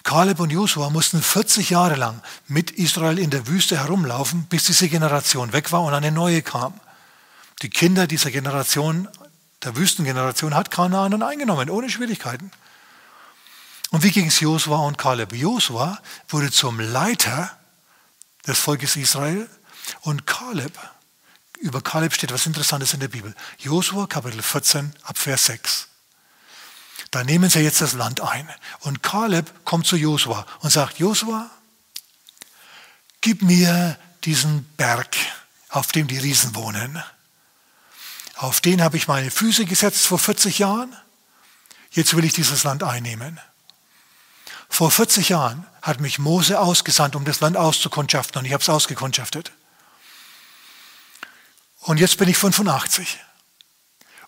Kaleb 0.03 0.39
und 0.39 0.51
Josua 0.51 0.89
mussten 0.89 1.21
40 1.21 1.69
Jahre 1.69 1.95
lang 1.95 2.21
mit 2.47 2.71
Israel 2.71 3.19
in 3.19 3.29
der 3.29 3.47
Wüste 3.47 3.77
herumlaufen, 3.77 4.45
bis 4.45 4.65
diese 4.65 4.89
Generation 4.89 5.53
weg 5.53 5.71
war 5.71 5.83
und 5.83 5.93
eine 5.93 6.11
neue 6.11 6.41
kam. 6.41 6.73
Die 7.61 7.69
Kinder 7.69 8.07
dieser 8.07 8.31
Generation, 8.31 9.07
der 9.63 9.75
Wüstengeneration, 9.75 10.55
hat 10.55 10.71
Kanaan 10.71 11.21
eingenommen, 11.21 11.69
ohne 11.69 11.89
Schwierigkeiten. 11.89 12.51
Und 13.91 14.03
wie 14.03 14.11
ging 14.11 14.27
es 14.27 14.39
Josua 14.39 14.77
und 14.79 14.97
Kaleb? 14.97 15.33
Josua 15.33 15.99
wurde 16.29 16.51
zum 16.51 16.79
Leiter 16.79 17.51
des 18.47 18.57
Volkes 18.57 18.95
Israel 18.95 19.49
und 20.01 20.25
Kaleb, 20.25 20.77
über 21.61 21.81
Kaleb 21.81 22.13
steht 22.13 22.33
was 22.33 22.47
Interessantes 22.47 22.95
in 22.95 22.99
der 22.99 23.07
Bibel. 23.07 23.35
Josua 23.59 24.07
Kapitel 24.07 24.41
14 24.41 24.93
ab 25.03 25.17
Vers 25.17 25.45
6. 25.45 25.90
Da 27.11 27.25
nehmen 27.25 27.49
sie 27.49 27.59
jetzt 27.59 27.81
das 27.81 27.93
Land 27.93 28.21
ein. 28.21 28.49
Und 28.79 29.03
Kaleb 29.03 29.65
kommt 29.65 29.85
zu 29.85 29.97
Josua 29.97 30.45
und 30.61 30.71
sagt, 30.71 30.97
Josua, 30.97 31.49
gib 33.19 33.41
mir 33.41 33.97
diesen 34.23 34.63
Berg, 34.77 35.15
auf 35.69 35.91
dem 35.91 36.07
die 36.07 36.17
Riesen 36.17 36.55
wohnen. 36.55 37.03
Auf 38.35 38.61
den 38.61 38.81
habe 38.81 38.97
ich 38.97 39.07
meine 39.07 39.29
Füße 39.29 39.65
gesetzt 39.65 40.07
vor 40.07 40.19
40 40.19 40.59
Jahren. 40.59 40.95
Jetzt 41.91 42.15
will 42.15 42.23
ich 42.23 42.33
dieses 42.33 42.63
Land 42.63 42.81
einnehmen. 42.81 43.39
Vor 44.69 44.89
40 44.89 45.29
Jahren 45.29 45.67
hat 45.81 45.99
mich 45.99 46.17
Mose 46.17 46.59
ausgesandt, 46.59 47.17
um 47.17 47.25
das 47.25 47.41
Land 47.41 47.57
auszukundschaften 47.57 48.39
und 48.39 48.45
ich 48.45 48.53
habe 48.53 48.61
es 48.61 48.69
ausgekundschaftet. 48.69 49.51
Und 51.81 51.99
jetzt 51.99 52.17
bin 52.17 52.29
ich 52.29 52.37
85. 52.37 53.19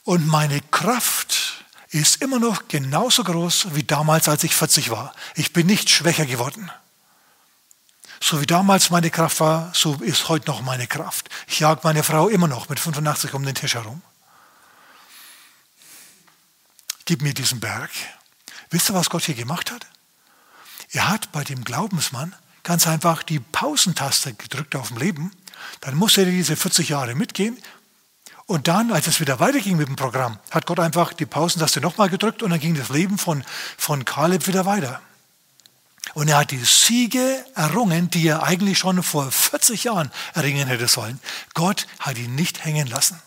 Und 0.03 0.27
meine 0.27 0.59
Kraft 0.59 1.32
ist 1.93 2.21
immer 2.21 2.39
noch 2.39 2.67
genauso 2.67 3.23
groß 3.23 3.75
wie 3.75 3.83
damals, 3.83 4.27
als 4.27 4.43
ich 4.43 4.55
40 4.55 4.89
war. 4.89 5.13
Ich 5.35 5.53
bin 5.53 5.67
nicht 5.67 5.89
schwächer 5.89 6.25
geworden. 6.25 6.71
So 8.19 8.41
wie 8.41 8.45
damals 8.45 8.89
meine 8.89 9.11
Kraft 9.11 9.39
war, 9.41 9.71
so 9.75 9.95
ist 9.95 10.29
heute 10.29 10.49
noch 10.49 10.61
meine 10.61 10.87
Kraft. 10.87 11.29
Ich 11.47 11.59
jage 11.59 11.81
meine 11.83 12.03
Frau 12.03 12.29
immer 12.29 12.47
noch 12.47 12.69
mit 12.69 12.79
85 12.79 13.33
um 13.33 13.45
den 13.45 13.53
Tisch 13.53 13.75
herum. 13.75 14.01
Gib 17.05 17.21
mir 17.21 17.33
diesen 17.33 17.59
Berg. 17.59 17.91
Wisst 18.69 18.89
ihr, 18.89 18.95
was 18.95 19.09
Gott 19.09 19.23
hier 19.23 19.35
gemacht 19.35 19.71
hat? 19.71 19.85
Er 20.91 21.09
hat 21.09 21.31
bei 21.31 21.43
dem 21.43 21.63
Glaubensmann 21.63 22.35
ganz 22.63 22.87
einfach 22.87 23.23
die 23.23 23.39
Pausentaste 23.39 24.33
gedrückt 24.33 24.75
auf 24.75 24.87
dem 24.87 24.97
Leben. 24.97 25.31
Dann 25.81 25.95
musste 25.95 26.21
er 26.21 26.31
diese 26.31 26.55
40 26.55 26.89
Jahre 26.89 27.13
mitgehen 27.13 27.61
und 28.45 28.67
dann, 28.67 28.91
als 28.91 29.07
es 29.07 29.19
wieder 29.19 29.39
weiterging 29.39 29.77
mit 29.77 29.87
dem 29.87 29.95
Programm, 29.95 30.37
hat 30.51 30.65
Gott 30.65 30.79
einfach 30.79 31.13
die 31.13 31.25
Pausentaste 31.25 31.79
nochmal 31.79 32.09
gedrückt 32.09 32.43
und 32.43 32.49
dann 32.49 32.59
ging 32.59 32.75
das 32.75 32.89
Leben 32.89 33.17
von, 33.17 33.43
von 33.77 34.05
Kaleb 34.05 34.47
wieder 34.47 34.65
weiter. 34.65 35.01
Und 36.13 36.27
er 36.27 36.37
hat 36.37 36.51
die 36.51 36.63
Siege 36.63 37.43
errungen, 37.55 38.09
die 38.09 38.27
er 38.27 38.43
eigentlich 38.43 38.77
schon 38.77 39.01
vor 39.01 39.31
40 39.31 39.85
Jahren 39.85 40.11
erringen 40.33 40.67
hätte 40.67 40.87
sollen. 40.87 41.19
Gott 41.53 41.87
hat 41.99 42.17
ihn 42.17 42.35
nicht 42.35 42.65
hängen 42.65 42.87
lassen. 42.87 43.21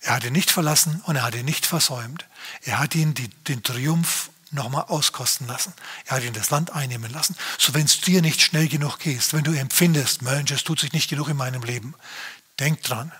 Er 0.00 0.16
hat 0.16 0.24
ihn 0.24 0.32
nicht 0.32 0.50
verlassen 0.50 1.00
und 1.06 1.16
er 1.16 1.22
hat 1.22 1.34
ihn 1.36 1.44
nicht 1.44 1.64
versäumt. 1.64 2.26
Er 2.62 2.80
hat 2.80 2.96
ihn 2.96 3.14
die, 3.14 3.28
den 3.28 3.62
Triumph 3.62 4.30
nochmal 4.50 4.86
auskosten 4.88 5.46
lassen. 5.46 5.72
Er 6.06 6.16
hat 6.16 6.24
ihn 6.24 6.32
das 6.32 6.50
Land 6.50 6.72
einnehmen 6.72 7.10
lassen. 7.10 7.36
So 7.56 7.72
wenn 7.72 7.86
es 7.86 8.00
dir 8.00 8.20
nicht 8.20 8.42
schnell 8.42 8.68
genug 8.68 8.98
geht, 8.98 9.32
wenn 9.32 9.44
du 9.44 9.52
empfindest, 9.52 10.22
Mensch, 10.22 10.50
es 10.50 10.64
tut 10.64 10.80
sich 10.80 10.92
nicht 10.92 11.08
genug 11.08 11.28
in 11.28 11.36
meinem 11.36 11.62
Leben, 11.62 11.94
denk 12.58 12.82
dran. 12.82 13.12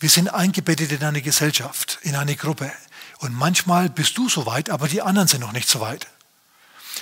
Wir 0.00 0.08
sind 0.08 0.28
eingebettet 0.28 0.92
in 0.92 1.04
eine 1.04 1.20
Gesellschaft, 1.20 1.98
in 2.02 2.16
eine 2.16 2.34
Gruppe. 2.34 2.72
Und 3.18 3.34
manchmal 3.34 3.90
bist 3.90 4.16
du 4.16 4.30
so 4.30 4.46
weit, 4.46 4.70
aber 4.70 4.88
die 4.88 5.02
anderen 5.02 5.28
sind 5.28 5.40
noch 5.40 5.52
nicht 5.52 5.68
so 5.68 5.80
weit. 5.80 6.06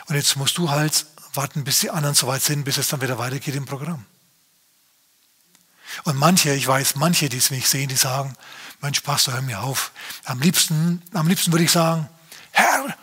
Und 0.06 0.16
jetzt 0.16 0.36
musst 0.36 0.58
du 0.58 0.70
halt 0.70 1.06
warten, 1.32 1.62
bis 1.62 1.78
die 1.78 1.90
anderen 1.90 2.16
so 2.16 2.26
weit 2.26 2.42
sind, 2.42 2.64
bis 2.64 2.76
es 2.76 2.88
dann 2.88 3.00
wieder 3.00 3.16
weitergeht 3.16 3.54
im 3.54 3.66
Programm. 3.66 4.04
Und 6.04 6.16
manche, 6.16 6.52
ich 6.52 6.66
weiß, 6.66 6.96
manche, 6.96 7.28
die 7.28 7.38
es 7.38 7.50
mich 7.50 7.68
sehen, 7.68 7.88
die 7.88 7.96
sagen, 7.96 8.34
Mensch, 8.80 9.00
Pastor, 9.00 9.34
hör 9.34 9.42
mir 9.42 9.62
auf. 9.62 9.92
Am 10.24 10.40
liebsten, 10.40 11.02
am 11.12 11.28
liebsten 11.28 11.52
würde 11.52 11.64
ich 11.64 11.70
sagen, 11.70 12.08
Herr, 12.50 12.96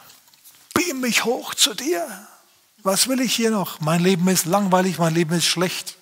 beam 0.74 1.00
mich 1.00 1.24
hoch 1.24 1.54
zu 1.54 1.74
dir. 1.74 2.06
Was 2.84 3.08
will 3.08 3.22
ich 3.22 3.34
hier 3.34 3.50
noch? 3.50 3.80
Mein 3.80 4.02
Leben 4.02 4.28
ist 4.28 4.46
langweilig, 4.46 4.98
mein 4.98 5.14
Leben 5.14 5.34
ist 5.36 5.46
schlecht. 5.46 5.96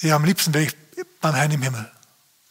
Ja, 0.00 0.16
am 0.16 0.24
liebsten 0.24 0.54
wäre 0.54 0.64
ich 0.64 0.87
beim 1.20 1.34
Herrn 1.34 1.50
im 1.50 1.62
Himmel. 1.62 1.90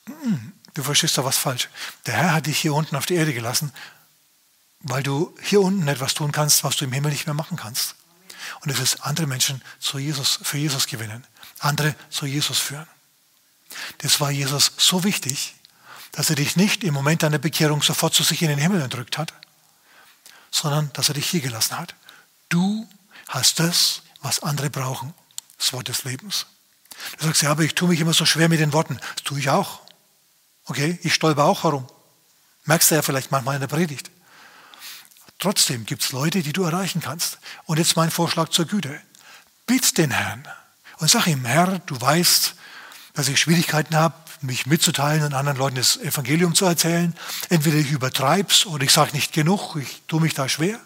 Hm. 0.05 0.53
Du 0.73 0.83
verstehst 0.83 1.17
doch 1.17 1.25
was 1.25 1.37
falsch. 1.37 1.69
Der 2.05 2.15
Herr 2.15 2.33
hat 2.33 2.45
dich 2.45 2.59
hier 2.59 2.73
unten 2.73 2.95
auf 2.95 3.05
die 3.05 3.15
Erde 3.15 3.33
gelassen, 3.33 3.73
weil 4.81 5.01
du 5.01 5.35
hier 5.41 5.61
unten 5.61 5.87
etwas 5.87 6.13
tun 6.13 6.31
kannst, 6.31 6.63
was 6.63 6.75
du 6.75 6.85
im 6.85 6.91
Himmel 6.91 7.11
nicht 7.11 7.25
mehr 7.25 7.33
machen 7.33 7.57
kannst. 7.57 7.95
Und 8.61 8.69
es 8.69 8.79
ist 8.79 9.01
andere 9.03 9.27
Menschen 9.27 9.61
zu 9.79 9.97
Jesus, 9.97 10.39
für 10.43 10.57
Jesus 10.57 10.87
gewinnen, 10.87 11.25
andere 11.59 11.95
zu 12.09 12.25
Jesus 12.25 12.59
führen. 12.59 12.87
Das 13.99 14.21
war 14.21 14.31
Jesus 14.31 14.71
so 14.77 15.03
wichtig, 15.03 15.55
dass 16.11 16.29
er 16.29 16.35
dich 16.35 16.55
nicht 16.55 16.83
im 16.83 16.93
Moment 16.93 17.23
deiner 17.23 17.39
Bekehrung 17.39 17.81
sofort 17.81 18.13
zu 18.13 18.23
sich 18.23 18.41
in 18.41 18.49
den 18.49 18.59
Himmel 18.59 18.81
entrückt 18.81 19.17
hat, 19.17 19.33
sondern 20.51 20.91
dass 20.93 21.09
er 21.09 21.15
dich 21.15 21.29
hier 21.29 21.41
gelassen 21.41 21.77
hat. 21.77 21.95
Du 22.49 22.87
hast 23.27 23.59
das, 23.59 24.03
was 24.21 24.41
andere 24.41 24.69
brauchen, 24.69 25.13
das 25.57 25.73
Wort 25.73 25.87
des 25.87 26.03
Lebens. 26.03 26.45
Du 27.19 27.25
sagst, 27.25 27.41
ja, 27.41 27.51
aber 27.51 27.63
ich 27.63 27.75
tue 27.75 27.89
mich 27.89 27.99
immer 27.99 28.13
so 28.13 28.25
schwer 28.25 28.49
mit 28.49 28.59
den 28.59 28.73
Worten. 28.73 28.99
Das 29.15 29.23
tue 29.23 29.39
ich 29.39 29.49
auch. 29.49 29.81
Okay, 30.65 30.99
ich 31.03 31.13
stolper 31.13 31.45
auch 31.45 31.63
herum. 31.63 31.87
Merkst 32.65 32.91
du 32.91 32.95
ja 32.95 33.01
vielleicht 33.01 33.31
manchmal 33.31 33.55
in 33.55 33.61
der 33.61 33.67
Predigt. 33.67 34.11
Trotzdem 35.39 35.85
gibt 35.85 36.03
es 36.03 36.11
Leute, 36.11 36.41
die 36.41 36.53
du 36.53 36.63
erreichen 36.63 37.01
kannst. 37.01 37.39
Und 37.65 37.77
jetzt 37.77 37.95
mein 37.95 38.11
Vorschlag 38.11 38.49
zur 38.49 38.65
Güte. 38.65 38.99
Bitt 39.65 39.97
den 39.97 40.11
Herrn 40.11 40.47
und 40.97 41.09
sag 41.09 41.27
ihm, 41.27 41.45
Herr, 41.45 41.79
du 41.79 41.99
weißt, 41.99 42.55
dass 43.13 43.27
ich 43.27 43.39
Schwierigkeiten 43.39 43.95
habe, 43.95 44.15
mich 44.41 44.65
mitzuteilen 44.65 45.23
und 45.23 45.33
anderen 45.33 45.57
Leuten 45.57 45.75
das 45.75 45.97
Evangelium 45.97 46.55
zu 46.55 46.65
erzählen. 46.65 47.15
Entweder 47.49 47.77
ich 47.77 47.91
übertreib's 47.91 48.65
oder 48.65 48.83
ich 48.83 48.91
sage 48.91 49.13
nicht 49.13 49.33
genug, 49.33 49.75
ich 49.75 50.01
tue 50.07 50.21
mich 50.21 50.33
da 50.33 50.47
schwer. 50.47 50.79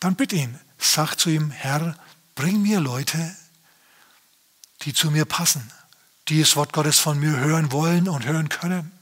Dann 0.00 0.16
bitt 0.16 0.32
ihn, 0.32 0.58
sag 0.78 1.16
zu 1.16 1.30
ihm, 1.30 1.50
Herr, 1.50 1.96
bring 2.34 2.62
mir 2.62 2.80
Leute, 2.80 3.36
die 4.84 4.94
zu 4.94 5.10
mir 5.10 5.24
passen 5.24 5.70
die 6.28 6.40
das 6.40 6.56
Wort 6.56 6.72
Gottes 6.72 6.98
von 6.98 7.18
mir 7.18 7.36
hören 7.36 7.72
wollen 7.72 8.08
und 8.08 8.24
hören 8.24 8.48
können. 8.48 8.92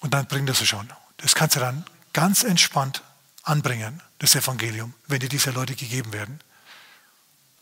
Und 0.00 0.14
dann 0.14 0.26
bringt 0.26 0.48
das 0.48 0.64
schon. 0.66 0.92
Das 1.18 1.34
kannst 1.34 1.56
du 1.56 1.60
dann 1.60 1.84
ganz 2.12 2.42
entspannt 2.42 3.02
anbringen, 3.42 4.02
das 4.18 4.34
Evangelium, 4.34 4.94
wenn 5.06 5.20
dir 5.20 5.28
diese 5.28 5.50
Leute 5.50 5.74
gegeben 5.74 6.12
werden. 6.12 6.40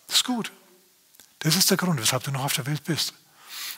Das 0.06 0.16
ist 0.16 0.24
gut. 0.24 0.50
Das 1.40 1.56
ist 1.56 1.70
der 1.70 1.76
Grund, 1.76 2.00
weshalb 2.00 2.22
du 2.24 2.30
noch 2.30 2.44
auf 2.44 2.54
der 2.54 2.66
Welt 2.66 2.84
bist. 2.84 3.12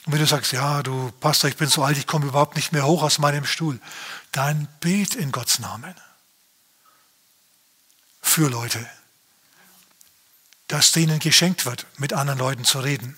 Und 0.04 0.12
wenn 0.12 0.20
du 0.20 0.26
sagst, 0.26 0.52
ja, 0.52 0.82
du 0.82 1.10
Pastor, 1.20 1.50
ich 1.50 1.56
bin 1.56 1.68
so 1.68 1.82
alt, 1.82 1.98
ich 1.98 2.06
komme 2.06 2.26
überhaupt 2.26 2.54
nicht 2.54 2.72
mehr 2.72 2.86
hoch 2.86 3.02
aus 3.02 3.18
meinem 3.18 3.44
Stuhl, 3.44 3.80
dann 4.30 4.68
bet 4.80 5.16
in 5.16 5.32
Gottes 5.32 5.58
Namen 5.58 5.94
für 8.22 8.48
Leute, 8.48 8.88
dass 10.68 10.92
denen 10.92 11.18
geschenkt 11.18 11.66
wird, 11.66 11.86
mit 11.96 12.12
anderen 12.12 12.38
Leuten 12.38 12.64
zu 12.64 12.80
reden. 12.80 13.16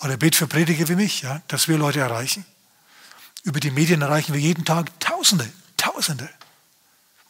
Oder 0.00 0.16
bet 0.16 0.34
für 0.34 0.46
Prediger 0.46 0.88
wie 0.88 0.96
mich, 0.96 1.22
ja, 1.22 1.42
dass 1.48 1.68
wir 1.68 1.78
Leute 1.78 2.00
erreichen. 2.00 2.44
Über 3.44 3.60
die 3.60 3.70
Medien 3.70 4.02
erreichen 4.02 4.32
wir 4.32 4.40
jeden 4.40 4.64
Tag 4.64 4.98
Tausende, 5.00 5.50
Tausende. 5.76 6.28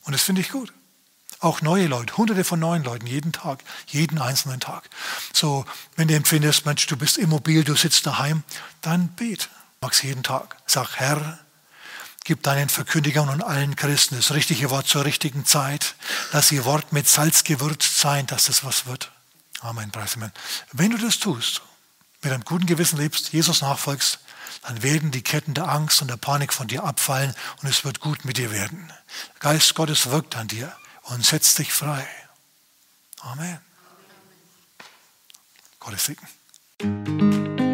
Und 0.03 0.12
das 0.12 0.23
finde 0.23 0.40
ich 0.40 0.51
gut. 0.51 0.73
Auch 1.40 1.61
neue 1.61 1.87
Leute, 1.87 2.16
hunderte 2.16 2.45
von 2.45 2.61
neuen 2.61 2.85
Leuten, 2.85 3.07
jeden 3.07 3.33
Tag, 3.33 3.64
jeden 3.87 4.18
einzelnen 4.18 4.61
Tag. 4.61 4.88
So, 5.33 5.64
wenn 5.97 6.09
du 6.09 6.14
empfindest, 6.14 6.66
Mensch, 6.66 6.87
du 6.87 6.97
bist 6.97 7.18
immobil, 7.18 7.64
du 7.64 7.75
sitzt 7.75 8.07
daheim, 8.07 8.45
dann 8.81 9.09
bet. 9.09 9.49
Mach's 9.81 10.03
jeden 10.03 10.23
Tag. 10.23 10.57
Sag, 10.66 10.97
Herr, 10.97 11.40
gib 12.25 12.42
deinen 12.42 12.68
Verkündigern 12.68 13.29
und 13.29 13.42
allen 13.42 13.77
Christen 13.77 14.16
das 14.16 14.33
richtige 14.33 14.71
Wort 14.71 14.87
zur 14.87 15.05
richtigen 15.05 15.45
Zeit. 15.45 15.95
Lass 16.33 16.53
ihr 16.53 16.64
Wort 16.64 16.92
mit 16.92 17.09
Salz 17.09 17.45
gewürzt 17.45 17.99
sein, 17.99 18.27
dass 18.27 18.45
das 18.47 18.64
was 18.64 18.87
wird. 18.87 19.12
Amen, 19.62 19.90
preis 19.92 20.16
Wenn 20.72 20.90
du 20.90 20.98
das 20.98 21.18
tust, 21.18 21.62
mit 22.22 22.33
einem 22.33 22.44
guten 22.44 22.66
Gewissen 22.66 22.98
lebst, 22.98 23.33
Jesus 23.33 23.62
nachfolgst, 23.62 24.18
dann 24.62 24.83
werden 24.83 25.11
die 25.11 25.22
Ketten 25.22 25.55
der 25.55 25.68
Angst 25.68 26.03
und 26.03 26.09
der 26.09 26.16
Panik 26.16 26.53
von 26.53 26.68
dir 26.68 26.85
abfallen 26.85 27.35
und 27.62 27.68
es 27.68 27.85
wird 27.85 28.01
gut 28.01 28.25
mit 28.25 28.37
dir 28.37 28.51
werden. 28.51 28.92
Geist 29.40 29.75
Gottes 29.75 30.11
wirkt 30.11 30.37
an 30.37 30.48
dir 30.48 30.72
und 31.05 31.25
setzt 31.25 31.59
dich 31.59 31.72
frei. 31.72 32.07
Amen. 33.20 33.61
Gottes 35.81 36.07
Segen. 36.07 37.72